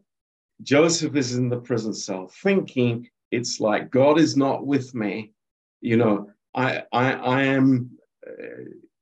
[0.62, 5.32] Joseph is in the prison cell thinking it's like God is not with me.
[5.80, 7.90] You know, I, I, I am
[8.26, 8.32] uh,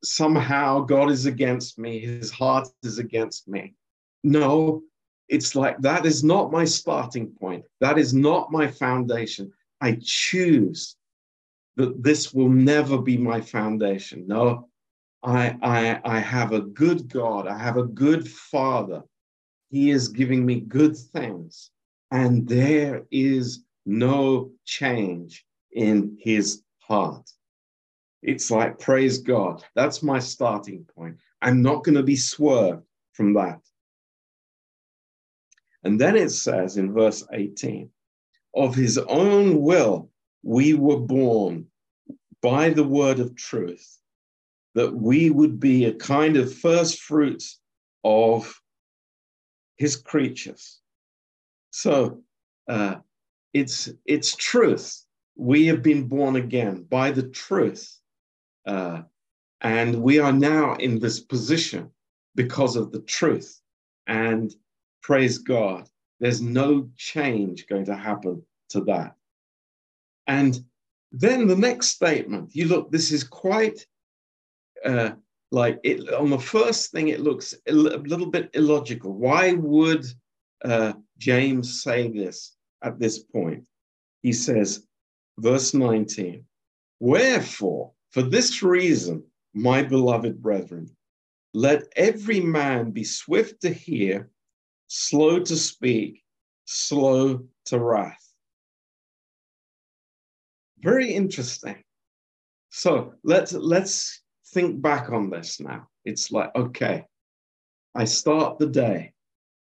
[0.02, 2.00] somehow God is against me.
[2.00, 3.74] His heart is against me.
[4.24, 4.82] No,
[5.28, 7.64] it's like that is not my starting point.
[7.80, 9.52] That is not my foundation.
[9.80, 10.96] I choose
[11.76, 14.26] that this will never be my foundation.
[14.26, 14.68] No,
[15.22, 17.46] I, I, I have a good God.
[17.46, 19.02] I have a good Father.
[19.70, 21.70] He is giving me good things.
[22.10, 27.30] And there is no change in his heart.
[28.22, 29.64] It's like, praise God.
[29.74, 31.16] That's my starting point.
[31.40, 33.60] I'm not going to be swerved from that.
[35.84, 37.90] And then it says in verse 18,
[38.54, 40.10] of his own will,
[40.42, 41.66] we were born
[42.42, 43.98] by the word of truth,
[44.74, 47.60] that we would be a kind of first fruits
[48.04, 48.60] of
[49.76, 50.80] his creatures.
[51.70, 52.22] So
[52.68, 52.96] uh,
[53.52, 55.04] it's it's truth.
[55.36, 57.97] We have been born again by the truth,
[58.68, 59.02] uh,
[59.62, 61.90] and we are now in this position
[62.34, 63.60] because of the truth.
[64.06, 64.54] And
[65.02, 65.88] praise God,
[66.20, 69.16] there's no change going to happen to that.
[70.26, 70.60] And
[71.10, 73.86] then the next statement, you look, this is quite
[74.84, 75.12] uh,
[75.50, 79.14] like it on the first thing, it looks a little bit illogical.
[79.14, 80.04] Why would
[80.62, 83.66] uh, James say this at this point?
[84.22, 84.86] He says,
[85.38, 86.44] verse 19,
[87.00, 90.90] Wherefore, for this reason, my beloved brethren,
[91.54, 94.30] let every man be swift to hear,
[94.86, 96.22] slow to speak,
[96.64, 98.32] slow to wrath.
[100.80, 101.82] Very interesting.
[102.70, 105.88] So let's let's think back on this now.
[106.04, 107.04] It's like, okay,
[107.94, 109.12] I start the day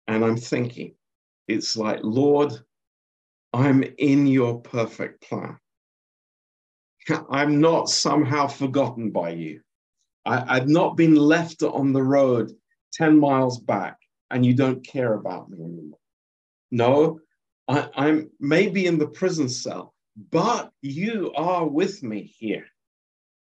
[0.09, 0.95] and I'm thinking,
[1.47, 2.53] it's like, Lord,
[3.53, 5.59] I'm in your perfect plan.
[7.31, 9.61] I'm not somehow forgotten by you.
[10.25, 12.53] I, have not been left on the road
[12.95, 13.99] 10 miles back
[14.31, 15.99] and you don't care about me anymore.
[16.71, 17.21] No,
[17.69, 19.95] I, I'm maybe in the prison cell,
[20.31, 22.65] but you are with me here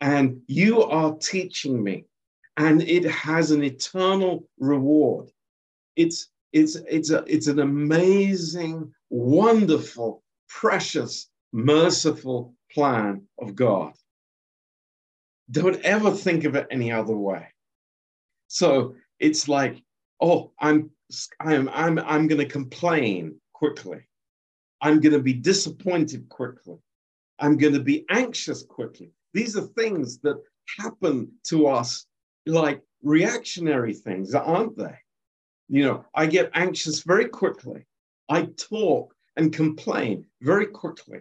[0.01, 2.05] and you are teaching me
[2.57, 5.31] and it has an eternal reward
[5.96, 13.92] it's it's it's a it's an amazing wonderful precious merciful plan of god
[15.50, 17.46] don't ever think of it any other way
[18.48, 19.82] so it's like
[20.20, 20.90] oh i'm
[21.40, 24.06] i'm i'm, I'm going to complain quickly
[24.83, 26.77] I'm going to be disappointed quickly.
[27.38, 29.12] I'm going to be anxious quickly.
[29.33, 30.42] These are things that
[30.79, 32.06] happen to us
[32.46, 34.98] like reactionary things, aren't they?
[35.68, 37.87] You know, I get anxious very quickly.
[38.29, 41.20] I talk and complain very quickly.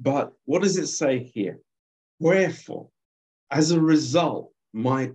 [0.00, 1.60] But what does it say here?
[2.18, 2.88] Wherefore,
[3.50, 5.12] as a result, my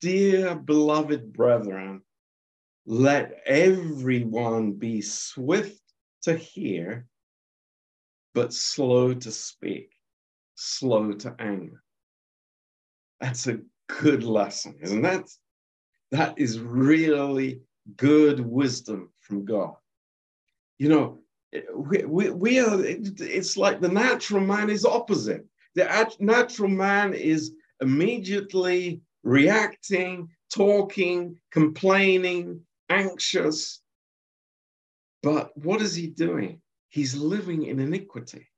[0.00, 2.02] dear beloved brethren,
[2.84, 5.80] let everyone be swift
[6.22, 7.06] to hear,
[8.34, 9.92] but slow to speak,
[10.54, 11.82] slow to anger.
[13.20, 15.30] That's a good lesson, isn't that?
[16.10, 17.62] That is really
[17.96, 19.76] good wisdom from God.
[20.78, 21.18] You know,
[21.74, 25.44] we, we, we are, it's like the natural man is opposite.
[25.74, 33.82] The natural man is immediately reacting, talking, complaining, anxious.
[35.22, 36.60] But what is he doing?
[36.88, 38.48] He's living in iniquity.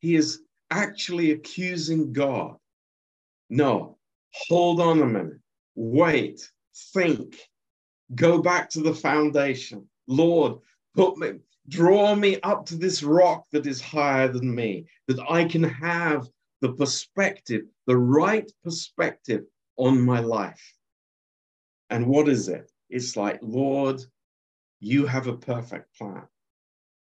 [0.00, 2.56] He is actually accusing God.
[3.50, 3.98] No,
[4.32, 5.38] hold on a minute.
[5.74, 6.50] Wait,
[6.92, 7.36] think,
[8.14, 9.88] go back to the foundation.
[10.06, 10.58] Lord,
[10.96, 11.34] put me,
[11.68, 16.28] draw me up to this rock that is higher than me, that I can have
[16.60, 19.44] the perspective, the right perspective
[19.76, 20.74] on my life.
[21.90, 22.70] And what is it?
[22.88, 24.00] It's like, Lord,
[24.80, 26.22] you have a perfect plan.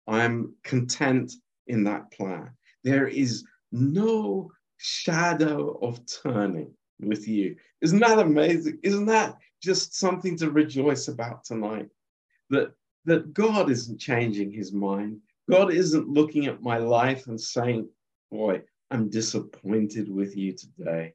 [0.08, 1.32] I'm content
[1.68, 2.52] in that plan.
[2.84, 7.56] There is no shadow of turning with you.
[7.82, 8.80] Isn't that amazing?
[8.84, 11.88] Isn't that just something to rejoice about tonight?
[12.50, 12.74] That,
[13.06, 15.20] that God isn't changing his mind.
[15.50, 17.90] God isn't looking at my life and saying,
[18.32, 21.14] Boy, I'm disappointed with you today.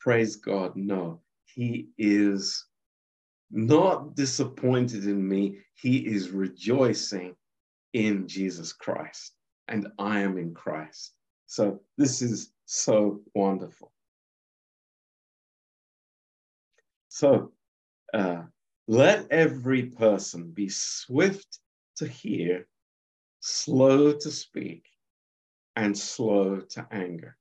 [0.00, 0.76] Praise God.
[0.76, 2.66] No, he is
[3.50, 5.58] not disappointed in me.
[5.74, 7.36] He is rejoicing
[7.92, 9.34] in Jesus Christ,
[9.68, 11.12] and I am in Christ.
[11.46, 13.92] So this is so wonderful.
[17.08, 17.52] So
[18.14, 18.42] uh,
[18.92, 21.60] let every person be swift
[21.96, 22.66] to hear,
[23.40, 24.84] slow to speak,
[25.76, 27.38] and slow to anger.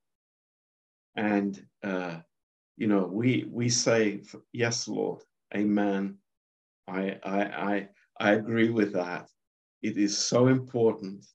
[1.17, 2.19] And uh,
[2.77, 4.21] you know, we we say,
[4.53, 5.19] "Yes, Lord,
[5.53, 6.17] Amen."
[6.87, 7.39] I I
[7.71, 9.27] I I agree with that.
[9.81, 11.25] It is so important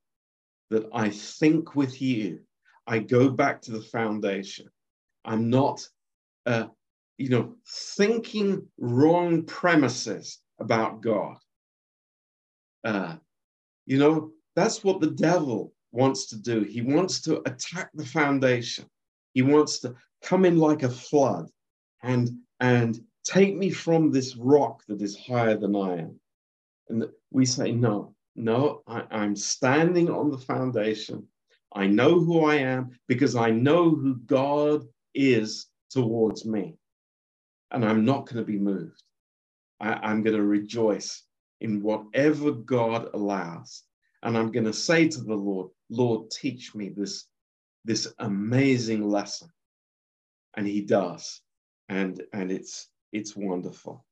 [0.70, 2.40] that I think with you.
[2.86, 4.70] I go back to the foundation.
[5.26, 5.86] I'm not,
[6.46, 6.68] uh,
[7.18, 7.54] you know,
[7.96, 11.36] thinking wrong premises about God.
[12.84, 13.16] Uh,
[13.86, 16.62] you know, that's what the devil wants to do.
[16.62, 18.86] He wants to attack the foundation.
[19.32, 21.48] He wants to come in like a flood
[22.02, 26.20] and and take me from this rock that is higher than I am.
[26.88, 31.26] And we say, no, no, I, I'm standing on the foundation.
[31.74, 36.76] I know who I am because I know who God is towards me.
[37.70, 39.02] And I'm not going to be moved.
[39.80, 41.22] I, am going to rejoice
[41.60, 43.82] in whatever God allows.
[44.22, 47.26] And I'm going to say to the Lord, Lord, teach me this,
[47.84, 49.48] this amazing lesson.
[50.56, 51.40] And he does.
[51.88, 54.04] And, and it's, it's wonderful.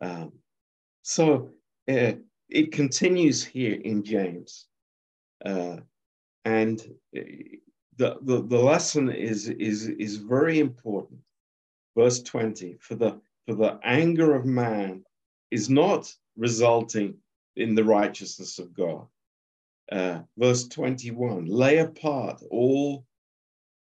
[0.00, 0.32] Um,
[1.02, 1.50] so
[1.90, 2.12] uh,
[2.48, 4.66] it continues here in James.
[5.44, 5.76] Uh,
[6.44, 6.82] and
[7.16, 7.20] uh,
[7.96, 11.20] the, the, the lesson is, is, is very important.
[11.96, 15.04] Verse 20 for the, for the anger of man
[15.50, 17.16] is not resulting
[17.56, 19.06] in the righteousness of God.
[19.90, 23.04] Uh, verse 21 lay apart all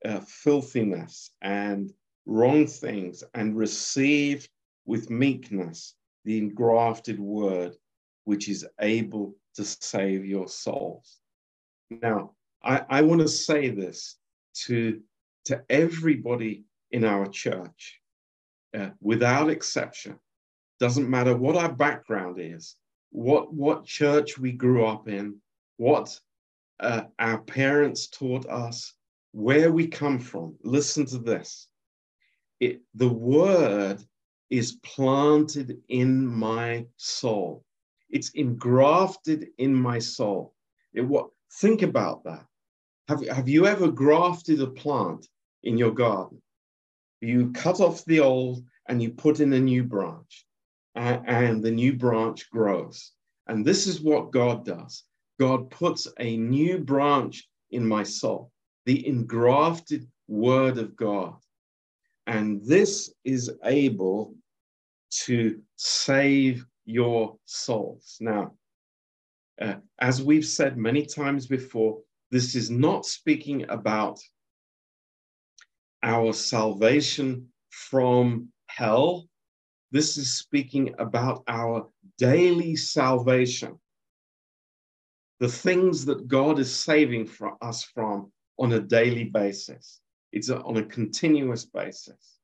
[0.03, 1.91] uh, filthiness and
[2.27, 4.47] wrong things and receive
[4.85, 5.95] with meekness
[6.25, 7.75] the engrafted word
[8.25, 11.19] which is able to save your souls.
[11.89, 12.31] Now,
[12.65, 14.17] I, I want to say this
[14.65, 14.99] to,
[15.45, 18.01] to everybody in our church,
[18.77, 20.19] uh, without exception.
[20.79, 22.75] Doesn't matter what our background is,
[23.11, 25.35] what, what church we grew up in,
[25.77, 26.19] what
[26.79, 28.93] uh, our parents taught us,
[29.31, 30.55] where we come from.
[30.63, 31.67] Listen to this.
[32.59, 34.03] It, the word
[34.49, 37.63] is planted in my soul.
[38.09, 40.53] It's engrafted in my soul.
[40.93, 42.45] It, what, think about that.
[43.07, 45.27] Have, have you ever grafted a plant
[45.63, 46.41] in your garden?
[47.21, 50.45] You cut off the old and you put in a new branch,
[50.95, 53.11] and, the new branch grows.
[53.47, 55.03] And this is what God does
[55.39, 58.51] God puts a new branch in my soul,
[58.85, 61.35] the engrafted word of God.
[62.27, 64.35] And this is able
[65.25, 68.17] to save your souls.
[68.21, 68.53] Now,
[69.61, 71.99] uh, as we've said many times before,
[72.35, 74.19] this is not speaking about
[76.03, 79.29] our salvation from hell.
[79.91, 83.79] This is speaking about our daily salvation.
[85.39, 90.01] The things that God is saving for us from on a daily basis.
[90.33, 92.39] It's on a continuous basis.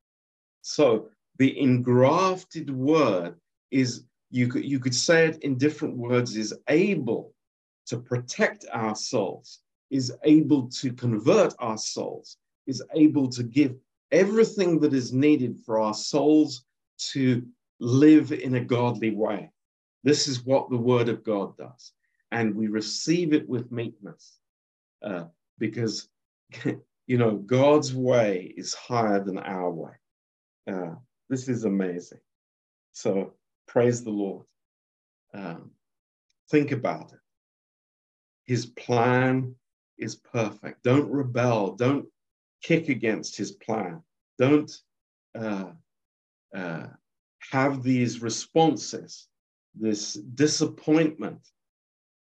[0.61, 3.35] So the engrafted word
[3.71, 7.33] is you could you could say it in different words is able
[7.87, 9.59] to protect our souls
[9.91, 12.37] is able to convert our souls
[12.67, 13.75] is able to give
[14.11, 16.65] everything that is needed for our souls
[16.97, 17.45] to
[17.79, 19.51] live in a godly way
[20.03, 21.93] this is what the word of god does
[22.31, 24.39] and we receive it with meekness
[25.03, 25.25] uh,
[25.59, 26.09] because
[27.07, 29.93] you know god's way is higher than our way
[30.71, 30.95] uh,
[31.29, 32.19] this is amazing
[32.93, 33.33] So
[33.67, 34.45] praise the Lord.
[35.33, 35.71] Um,
[36.49, 37.19] think about it.
[38.45, 39.55] His plan
[40.01, 40.83] is perfect.
[40.83, 41.75] Don't rebel.
[41.75, 42.05] Don't
[42.61, 44.01] kick against his plan.
[44.37, 44.71] Don't
[45.35, 45.71] uh,
[46.55, 46.87] uh,
[47.51, 49.27] have these responses,
[49.75, 51.39] this disappointment.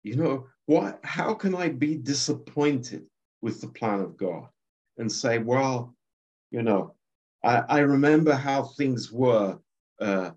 [0.04, 1.00] You know, what?
[1.04, 3.06] How can I be disappointed
[3.42, 4.48] with the plan of God
[4.98, 5.96] and say, well,
[6.52, 6.96] you know,
[7.44, 9.60] I, I remember how things were
[10.00, 10.32] uh,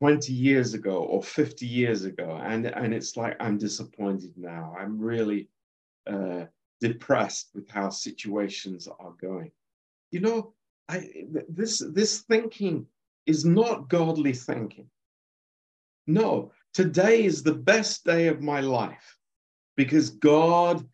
[0.00, 4.74] 20 years ago or 50 years ago, and and it's like I'm disappointed now.
[4.78, 5.48] I'm really
[6.06, 6.44] uh,
[6.80, 9.50] depressed with how situations are going.
[10.10, 10.54] You know,
[10.88, 11.08] I,
[11.48, 12.86] this this thinking
[13.26, 14.88] is not godly thinking.
[16.06, 19.18] No, today is the best day of my life
[19.76, 20.86] because God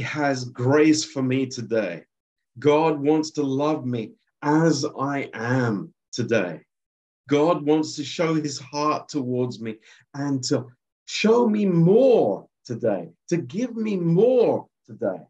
[0.00, 2.04] has grace for me today.
[2.58, 4.12] God wants to love me
[4.42, 6.60] as I am today.
[7.28, 9.76] God wants to show his heart towards me
[10.14, 10.66] and to
[11.06, 15.20] show me more today, to give me more today.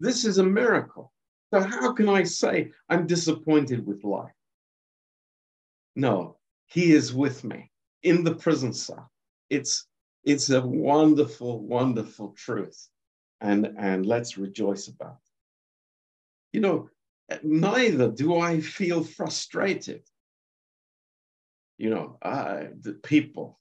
[0.00, 1.12] This is a miracle.
[1.52, 4.32] So, how can I say I'm disappointed with life?
[5.96, 6.36] No,
[6.66, 7.70] he is with me
[8.02, 9.10] in the prison cell.
[9.50, 9.88] It's
[10.24, 12.88] it's a wonderful, wonderful truth.
[13.40, 15.30] And, and let's rejoice about it.
[16.52, 16.90] You know,
[17.42, 20.02] neither do I feel frustrated.
[21.78, 23.58] You know, uh, the people,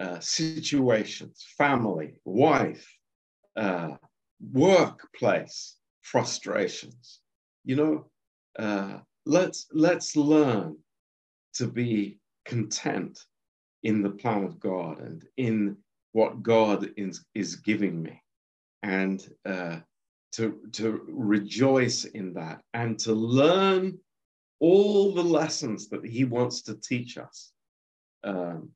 [0.00, 2.92] uh, situations, family, wife,
[3.54, 3.90] uh,
[4.52, 7.20] workplace frustrations.
[7.64, 8.10] You know,
[8.58, 10.76] uh, let's let's learn
[11.54, 13.18] to be content
[13.82, 15.76] in the plan of God and in
[16.12, 18.20] what God is, is giving me,
[18.82, 19.78] and uh,
[20.32, 23.98] to, to rejoice in that and to learn
[24.60, 27.52] all the lessons that He wants to teach us
[28.24, 28.70] um,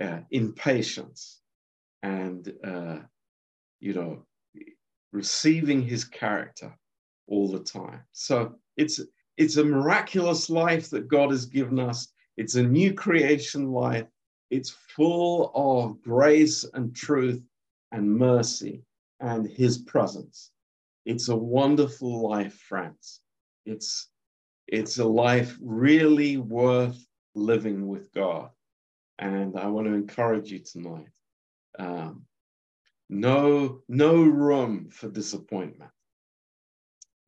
[0.00, 1.40] uh, in patience
[2.02, 2.98] and, uh,
[3.80, 4.24] you know,
[5.12, 6.76] receiving His character
[7.26, 8.00] all the time.
[8.12, 9.00] So it's
[9.36, 12.08] it's a miraculous life that God has given us.
[12.36, 14.06] It's a new creation life.
[14.50, 17.42] It's full of grace and truth
[17.92, 18.82] and mercy
[19.20, 20.50] and his presence.
[21.06, 23.20] It's a wonderful life, friends.
[23.64, 24.08] It's,
[24.66, 27.02] it's a life really worth
[27.34, 28.50] living with God.
[29.18, 31.08] And I want to encourage you tonight.
[31.78, 32.26] Um,
[33.10, 35.90] no, no room for disappointment.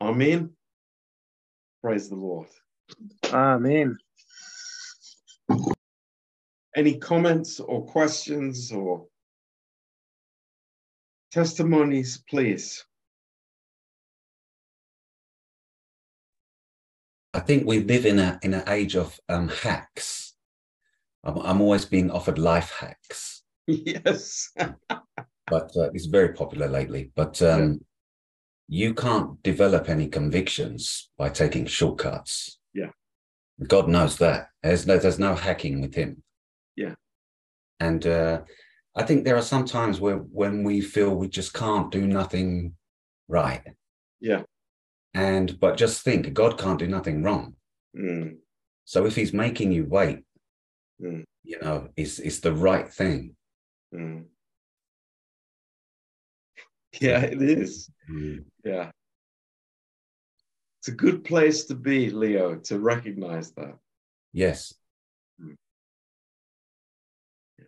[0.01, 0.51] Amen.
[1.83, 2.47] Praise the Lord.
[3.33, 3.99] Amen.
[6.77, 9.07] Any comments or questions or
[11.33, 12.85] testimonies, please?
[17.35, 20.35] I think we live in a in an age of um, hacks.
[21.25, 23.43] I'm, I'm always being offered life hacks.
[23.67, 24.51] Yes.
[25.47, 27.11] but uh, it's very popular lately.
[27.15, 27.81] But um,
[28.69, 28.87] yeah.
[28.87, 32.59] you can't develop any convictions by taking shortcuts.
[32.75, 32.91] Yeah.
[33.67, 34.49] God knows that.
[34.63, 36.23] There's no, there's no hacking with him.
[36.77, 36.95] Yeah.
[37.81, 38.43] And uh,
[38.95, 42.75] I think there are some times where when we feel we just can't do nothing
[43.29, 43.63] right.
[44.21, 44.43] Yeah.
[45.15, 47.55] And but just think, God can't do nothing wrong.
[47.97, 48.37] Mm.
[48.85, 50.21] So if He's making you wait,
[51.03, 51.25] mm.
[51.45, 53.37] you know, it's it's the right thing.
[53.95, 54.25] Mm.
[57.01, 57.91] Yeah, it is.
[58.11, 58.45] Mm.
[58.65, 58.91] Yeah.
[60.81, 63.79] It's a good place to be, Leo, to recognize that.
[64.33, 64.75] Yes.
[65.41, 65.55] Mm.
[67.59, 67.65] Yeah.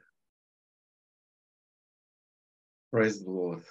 [2.92, 3.62] Praise the Lord.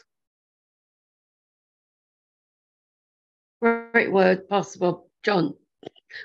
[3.62, 5.04] Great word, Pastor Bob.
[5.24, 5.54] John,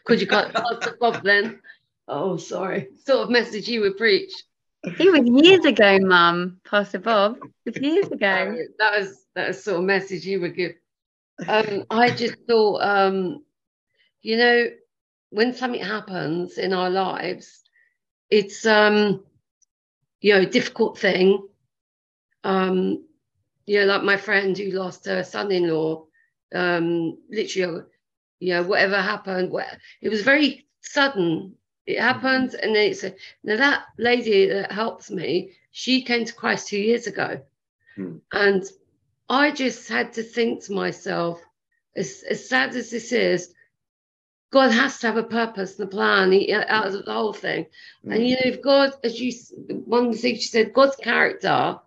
[0.05, 1.61] could you cut Pastor Bob then?
[2.09, 2.89] Oh, sorry.
[3.05, 4.33] Sort of message you would preach.
[4.85, 7.39] He was years ago, Mum, Pastor Bob.
[7.67, 8.57] It was years ago.
[8.79, 10.73] That was that was sort of message you would give.
[11.47, 13.45] Um, I just thought, um,
[14.23, 14.67] you know,
[15.31, 17.63] when something happens in our lives,
[18.31, 19.25] it's um,
[20.21, 21.47] you know, a difficult thing.
[22.45, 23.05] Um,
[23.67, 26.05] you know, like my friend who lost her son-in-law,
[26.55, 27.83] um, literally,
[28.41, 29.53] you know, whatever happened,
[30.01, 31.58] it was very sudden.
[31.89, 36.35] It happened, and then it's a, now that lady that helps me, she came to
[36.35, 37.41] Christ two years ago,
[37.97, 38.19] Hmm.
[38.31, 38.63] and
[39.29, 41.41] I just had to think to myself,
[41.97, 43.55] as, as sad as this is,
[44.51, 46.33] God has to have a purpose and a plan
[46.69, 47.67] out of the whole thing.
[48.05, 48.15] Mm.
[48.15, 49.33] And you know, if God, as you
[49.85, 51.79] one of the things you said, God's character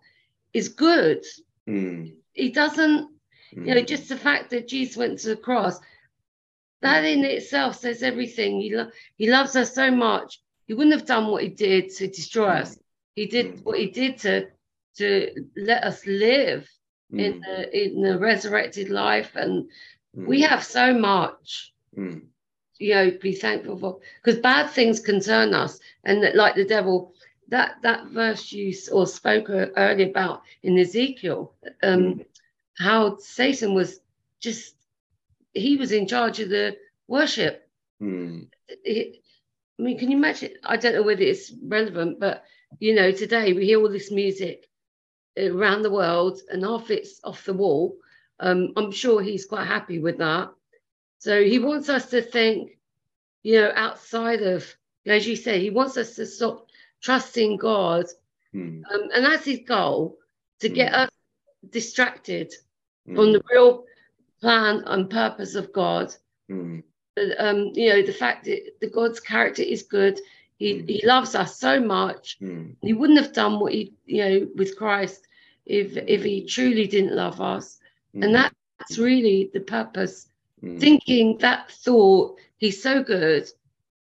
[0.54, 1.24] is good.
[1.68, 2.14] Mm.
[2.34, 3.10] He doesn't,
[3.52, 3.88] you know, Mm.
[3.88, 5.80] just the fact that Jesus went to the cross,
[6.82, 8.62] that in itself says everything.
[8.62, 10.40] He lo- he loves us so much.
[10.68, 12.78] He wouldn't have done what he did to destroy us.
[13.16, 13.64] He did Mm.
[13.64, 14.48] what he did to
[14.98, 16.68] to let us live
[17.18, 19.70] in Mm, the in the resurrected life, and
[20.26, 22.22] we mm, have so much mm,
[22.80, 27.14] you know be thankful for because bad things concern us and that like the devil
[27.50, 31.54] that that verse you or spoke earlier about in ezekiel
[31.84, 32.26] um Mm.
[32.78, 34.00] how satan was
[34.42, 34.76] just
[35.54, 36.78] he was in charge of the
[37.08, 37.68] worship.
[38.02, 38.50] Mm,
[38.84, 39.18] It-
[39.80, 40.54] i mean can you imagine?
[40.64, 42.44] I don't know whether it's relevant but
[42.80, 44.68] you know today we hear all this music
[45.38, 47.98] around the world and half it's off the wall.
[48.40, 50.50] Um i'm sure he's quite happy with that.
[51.20, 52.72] So he wants us to think,
[53.44, 54.62] you know, outside of,
[55.06, 56.68] as you say, he wants us to stop
[57.02, 58.06] trusting God.
[58.54, 60.18] mm, Um, and that's his goal
[60.62, 60.98] to get Mm.
[61.04, 61.10] us
[61.70, 62.54] distracted
[63.08, 63.86] mm, on the real
[64.42, 66.14] plan and purpose of God.
[66.50, 66.84] mm,
[67.40, 70.20] Um, you know, the fact that the God's character is good.
[70.58, 70.88] He, Mm.
[70.90, 72.40] he loves us so much.
[72.42, 75.28] mm, He wouldn't have done what he, you know, with Christ
[75.66, 77.80] if if he truly didn't love us.
[78.22, 80.28] And that's really the purpose.
[80.64, 83.48] mm, Thinking that thought, he's so good,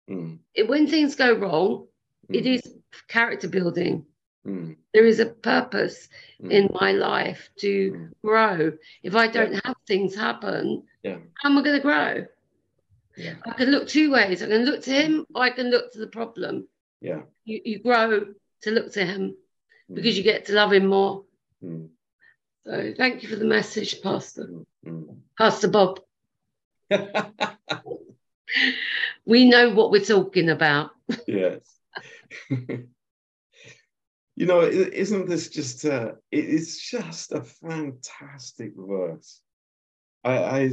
[0.08, 1.86] mm, it, when things go wrong,
[2.32, 2.62] it is
[3.08, 4.06] character building.
[4.46, 6.08] Mm, There is a purpose
[6.42, 8.12] mm, in my life to Mm.
[8.24, 8.72] grow.
[9.02, 11.18] If I don't have things happen, Yeah.
[11.42, 12.26] how am I going to grow?
[13.16, 13.34] Yeah.
[13.44, 14.42] I can look two ways.
[14.42, 16.68] I can look to him or I can look to the problem.
[17.00, 17.22] Yeah.
[17.44, 19.36] You, you grow to look to him
[19.90, 21.24] mm, because you get to love him more.
[21.62, 21.88] mm,
[22.66, 24.48] So thank you for the message, Pastor.
[24.86, 26.00] mm, Pastor Bob.
[26.90, 27.32] mm.
[29.26, 30.90] We know what we're talking about.
[31.26, 31.78] yes.
[34.36, 39.40] you know, isn't this just a, it's just a fantastic verse.
[40.24, 40.70] I, I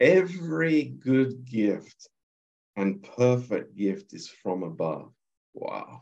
[0.00, 2.08] every good gift
[2.76, 5.12] and perfect gift is from above.
[5.52, 6.00] Wow.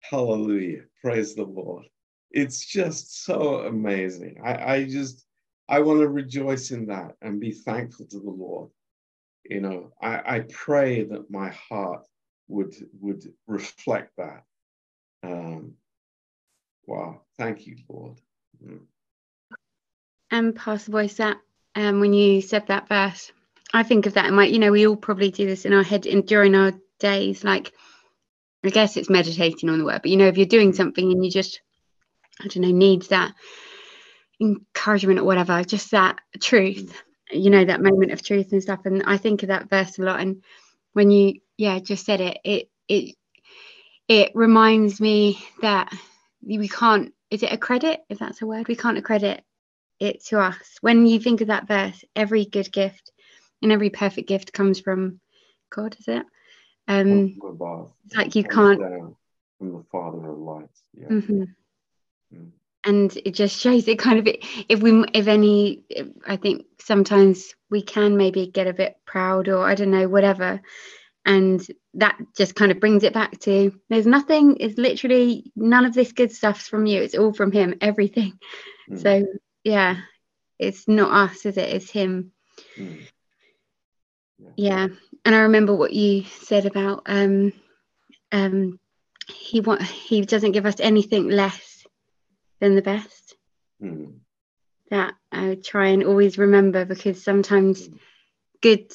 [0.00, 0.84] Hallelujah.
[1.02, 1.84] Praise the Lord.
[2.30, 4.40] It's just so amazing.
[4.42, 5.26] I, I just
[5.68, 8.70] I want to rejoice in that and be thankful to the Lord.
[9.44, 12.06] You know, I, I pray that my heart
[12.48, 14.44] would would reflect that.
[15.22, 15.74] Um,
[16.88, 18.20] wow, thank you, Lord.
[18.64, 18.80] Mm,
[20.30, 21.36] And Pastor Boyce, that
[21.74, 23.30] um, when you said that verse,
[23.72, 25.82] I think of that in my, you know, we all probably do this in our
[25.82, 27.44] head in, during our days.
[27.44, 27.72] Like,
[28.64, 31.24] I guess it's meditating on the word, but you know, if you're doing something and
[31.24, 31.60] you just,
[32.40, 33.34] I don't know, needs that
[34.40, 38.80] encouragement or whatever, just that truth, you know, that moment of truth and stuff.
[38.86, 40.20] And I think of that verse a lot.
[40.20, 40.42] And
[40.94, 43.14] when you, yeah, just said it, it, it,
[44.08, 45.92] it reminds me that
[46.42, 48.00] we can't, is it a credit?
[48.08, 49.44] If that's a word, we can't accredit
[50.00, 50.78] it to us.
[50.80, 53.12] When you think of that verse, every good gift
[53.62, 55.20] and every perfect gift comes from
[55.70, 56.24] God, is it?
[56.86, 58.80] Um, above, it's like you can't.
[59.58, 60.82] from the Father of lights.
[60.94, 61.08] Yeah.
[61.08, 61.54] mhm.
[62.34, 62.50] Mm.
[62.84, 64.34] And it just shows it kind of
[64.68, 69.48] if we if any if, I think sometimes we can maybe get a bit proud
[69.48, 70.62] or I don't know whatever,
[71.24, 75.94] and that just kind of brings it back to there's nothing is literally none of
[75.94, 78.38] this good stuff's from you it's all from him everything
[78.90, 78.98] Mm.
[79.02, 79.26] so
[79.64, 79.96] yeah
[80.58, 82.32] it's not us is it it's him
[82.78, 83.06] Mm.
[84.56, 84.86] yeah
[85.24, 87.52] and i remember what you said about um
[88.32, 88.78] um
[89.28, 91.86] he want he doesn't give us anything less
[92.60, 93.36] than the best
[93.82, 94.20] Mm.
[94.90, 97.98] that i try and always remember because sometimes Mm.
[98.62, 98.92] good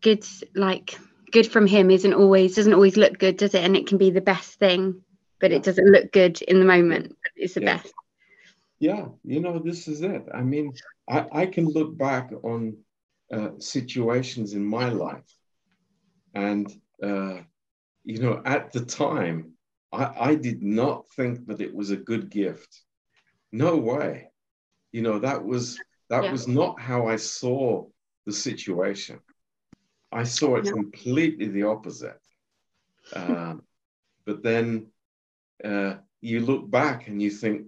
[0.00, 0.24] good
[0.54, 0.98] like
[1.32, 4.10] good from him isn't always doesn't always look good does it and it can be
[4.10, 5.02] the best thing
[5.40, 7.76] but it doesn't look good in the moment it's the Yeah.
[7.76, 7.92] best
[8.80, 10.24] Yeah, you know, this is it.
[10.34, 10.74] I mean,
[11.08, 12.76] I, I can look back on
[13.32, 15.30] uh, situations in my life,
[16.34, 16.66] and,
[17.02, 17.38] uh,
[18.04, 19.52] you know, at the time,
[19.92, 22.80] I, I did not think that it was a good gift.
[23.52, 24.28] No way.
[24.92, 25.78] You know, that was
[26.10, 26.32] that Yeah.
[26.32, 27.86] was not how I saw
[28.26, 29.20] the situation.
[30.12, 30.72] I saw it No.
[30.72, 32.20] completely the opposite.
[33.14, 33.62] Um,
[34.26, 34.88] but then
[35.64, 37.66] uh, you look back and you think,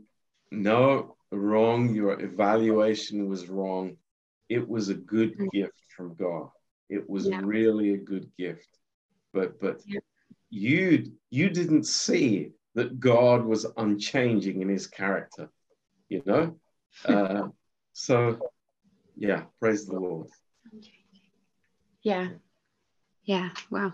[0.51, 1.95] no, wrong.
[1.95, 3.97] Your evaluation was wrong.
[4.49, 5.51] It was a good Mm.
[5.53, 6.51] gift from God.
[6.89, 7.41] It was Yeah.
[7.43, 8.69] really a good gift.
[9.33, 10.01] But but Yeah.
[10.51, 15.51] you you didn't see that God was unchanging in His character.
[16.09, 16.61] You know,
[17.05, 17.49] uh,
[17.93, 18.39] so
[19.17, 20.29] yeah, praise the Lord.
[22.05, 22.29] Yeah
[23.25, 23.93] yeah wow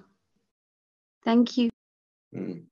[1.24, 1.70] thank you
[2.34, 2.66] Mm.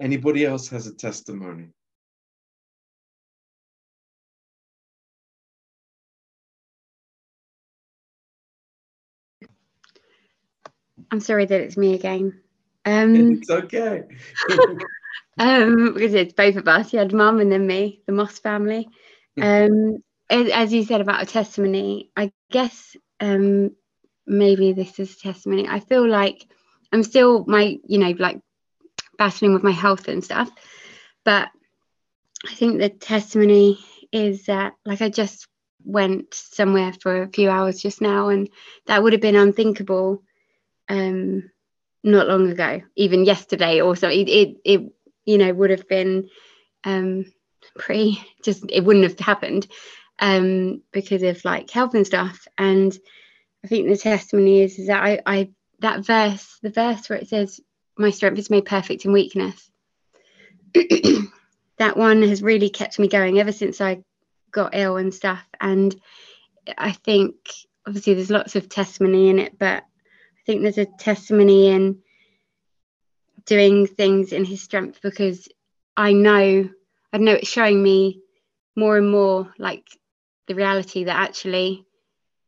[0.00, 1.68] Anybody else has a testimony?
[11.10, 12.40] I'm sorry that it's me again.
[12.84, 14.02] Um, it's okay.
[15.38, 16.92] um, because it's both of us.
[16.92, 18.88] You had mum and then me, the Moss family.
[19.40, 23.72] Um, as, you said about a testimony, I guess um,
[24.26, 25.68] maybe this is a testimony.
[25.68, 26.46] I feel like
[26.92, 28.40] I'm still my, you know, like
[29.18, 30.50] battling with my health and stuff,
[31.24, 31.48] but
[32.46, 33.78] I think the testimony
[34.12, 35.48] is that, like, I just
[35.84, 38.48] went somewhere for a few hours just now, and
[38.86, 40.22] that would have been unthinkable
[40.88, 41.50] um,
[42.02, 44.08] not long ago, even yesterday or so.
[44.08, 44.92] It, it, it
[45.24, 46.28] you know, would have been
[46.84, 47.24] um,
[47.78, 49.66] pretty just, it wouldn't have happened
[50.18, 52.46] um, because of like health and stuff.
[52.58, 52.96] And
[53.64, 55.50] I think the testimony is, is that I, I,
[55.80, 57.60] that verse, the verse where it says,
[57.96, 59.70] My strength is made perfect in weakness.
[60.74, 64.02] that one has really kept me going ever since I
[64.50, 65.44] got ill and stuff.
[65.60, 65.94] And
[66.78, 67.34] I think
[67.86, 71.98] obviously there's lots of testimony in it, but I think there's a testimony in
[73.46, 75.48] doing things in his strength because
[75.96, 76.68] I know
[77.12, 78.20] I know it's showing me
[78.74, 79.86] more and more like
[80.46, 81.86] the reality that actually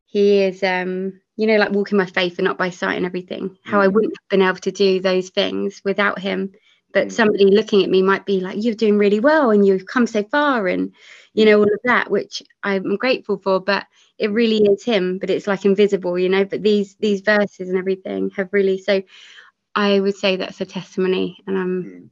[0.06, 3.56] he is um you know like walking by faith and not by sight and everything.
[3.64, 3.92] How i mm.
[3.92, 6.52] wouldn't have been able to do those things without him.
[6.92, 7.12] But mm.
[7.12, 10.22] somebody looking at me might be like you're doing really well and you've come so
[10.22, 10.94] far and
[11.34, 13.86] you know all of that which i'm grateful for but
[14.18, 16.44] it really is him but it's like invisible you know?
[16.44, 19.02] But these these verses and everything have really so
[19.74, 22.08] i would say that's a testimony and i'm mm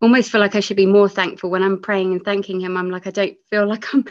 [0.00, 2.76] almost feel like I should be more thankful when I'm praying and thanking him.
[2.76, 4.04] I'm like, I don't feel like I'm,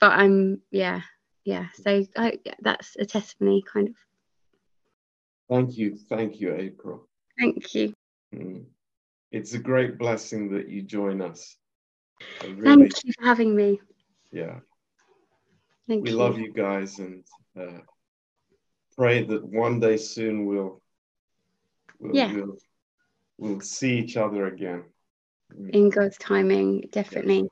[0.00, 1.02] but I'm, yeah,
[1.44, 1.66] yeah.
[1.82, 3.94] So I, that's a testimony, kind of.
[5.48, 5.96] Thank you.
[6.08, 7.08] Thank you, April.
[7.38, 7.94] Thank you.
[8.34, 8.64] Mm.
[9.32, 11.56] It's a great blessing that you join us.
[12.42, 13.80] Really, Thank you for having me.
[14.32, 14.60] Yeah.
[15.88, 16.16] Thank we you.
[16.16, 17.24] love you guys and
[17.58, 17.80] uh,
[18.96, 20.80] pray that one day soon we'll,
[21.98, 22.32] we'll, yeah.
[22.32, 22.56] we'll,
[23.38, 24.84] we'll see each other again
[25.72, 27.48] in God's timing, definitely.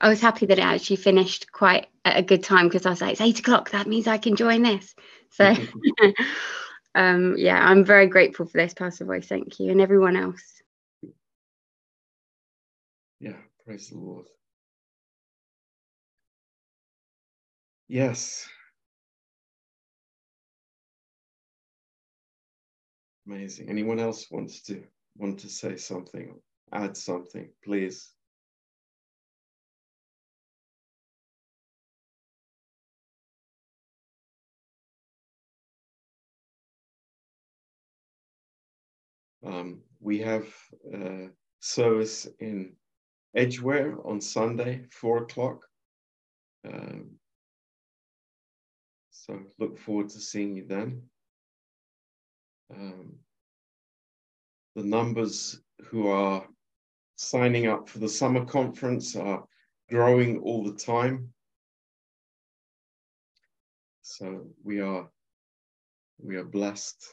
[0.00, 3.00] I was happy that it actually finished quite at a good time because I was
[3.00, 3.70] like, it's eight o'clock.
[3.70, 4.94] That means I can join this.
[5.30, 5.54] So,
[6.94, 9.28] um, yeah, I'm very grateful for this, Pastor Boyce.
[9.28, 10.42] Thank you, and everyone else.
[13.20, 14.26] Yeah, praise the Lord.
[17.88, 18.48] Yes.
[23.26, 23.68] Amazing.
[23.68, 24.82] Anyone else wants to
[25.16, 26.34] want to say something?
[26.72, 28.10] Add something, please.
[39.44, 40.46] Um, we have
[40.94, 41.26] uh,
[41.60, 42.74] service in
[43.34, 45.66] Edgware on Sunday, four o'clock.
[46.66, 47.10] Um,
[49.10, 51.02] so look forward to seeing you then.
[52.72, 53.14] Um,
[54.74, 56.46] the numbers who are
[57.16, 59.44] signing up for the summer conference are
[59.88, 61.32] growing all the time.
[64.02, 65.08] So we are
[66.18, 67.04] we are blessed.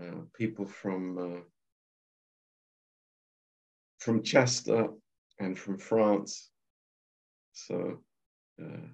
[0.00, 1.40] Uh, people from uh,
[3.98, 4.88] from Chester
[5.38, 6.50] and from France.
[7.52, 8.02] So
[8.62, 8.88] uh,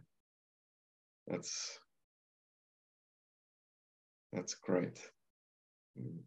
[1.27, 1.79] that's
[4.33, 5.01] that's great.
[5.99, 6.23] Mm.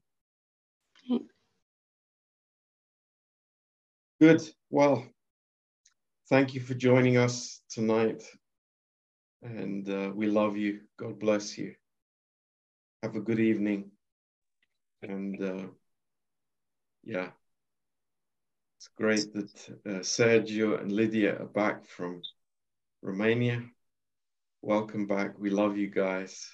[4.22, 4.47] Good.
[4.69, 5.03] Well,
[6.30, 8.22] thank you for joining us tonight.
[9.41, 10.82] And uh, we love you.
[10.99, 11.74] God bless you.
[13.01, 13.89] Have a good evening.
[15.01, 15.65] And uh,
[17.03, 17.30] yeah,
[18.78, 22.22] it's great that uh, Sergio and Lydia are back from
[23.01, 23.63] Romania.
[24.61, 25.39] Welcome back.
[25.39, 26.47] We love you guys.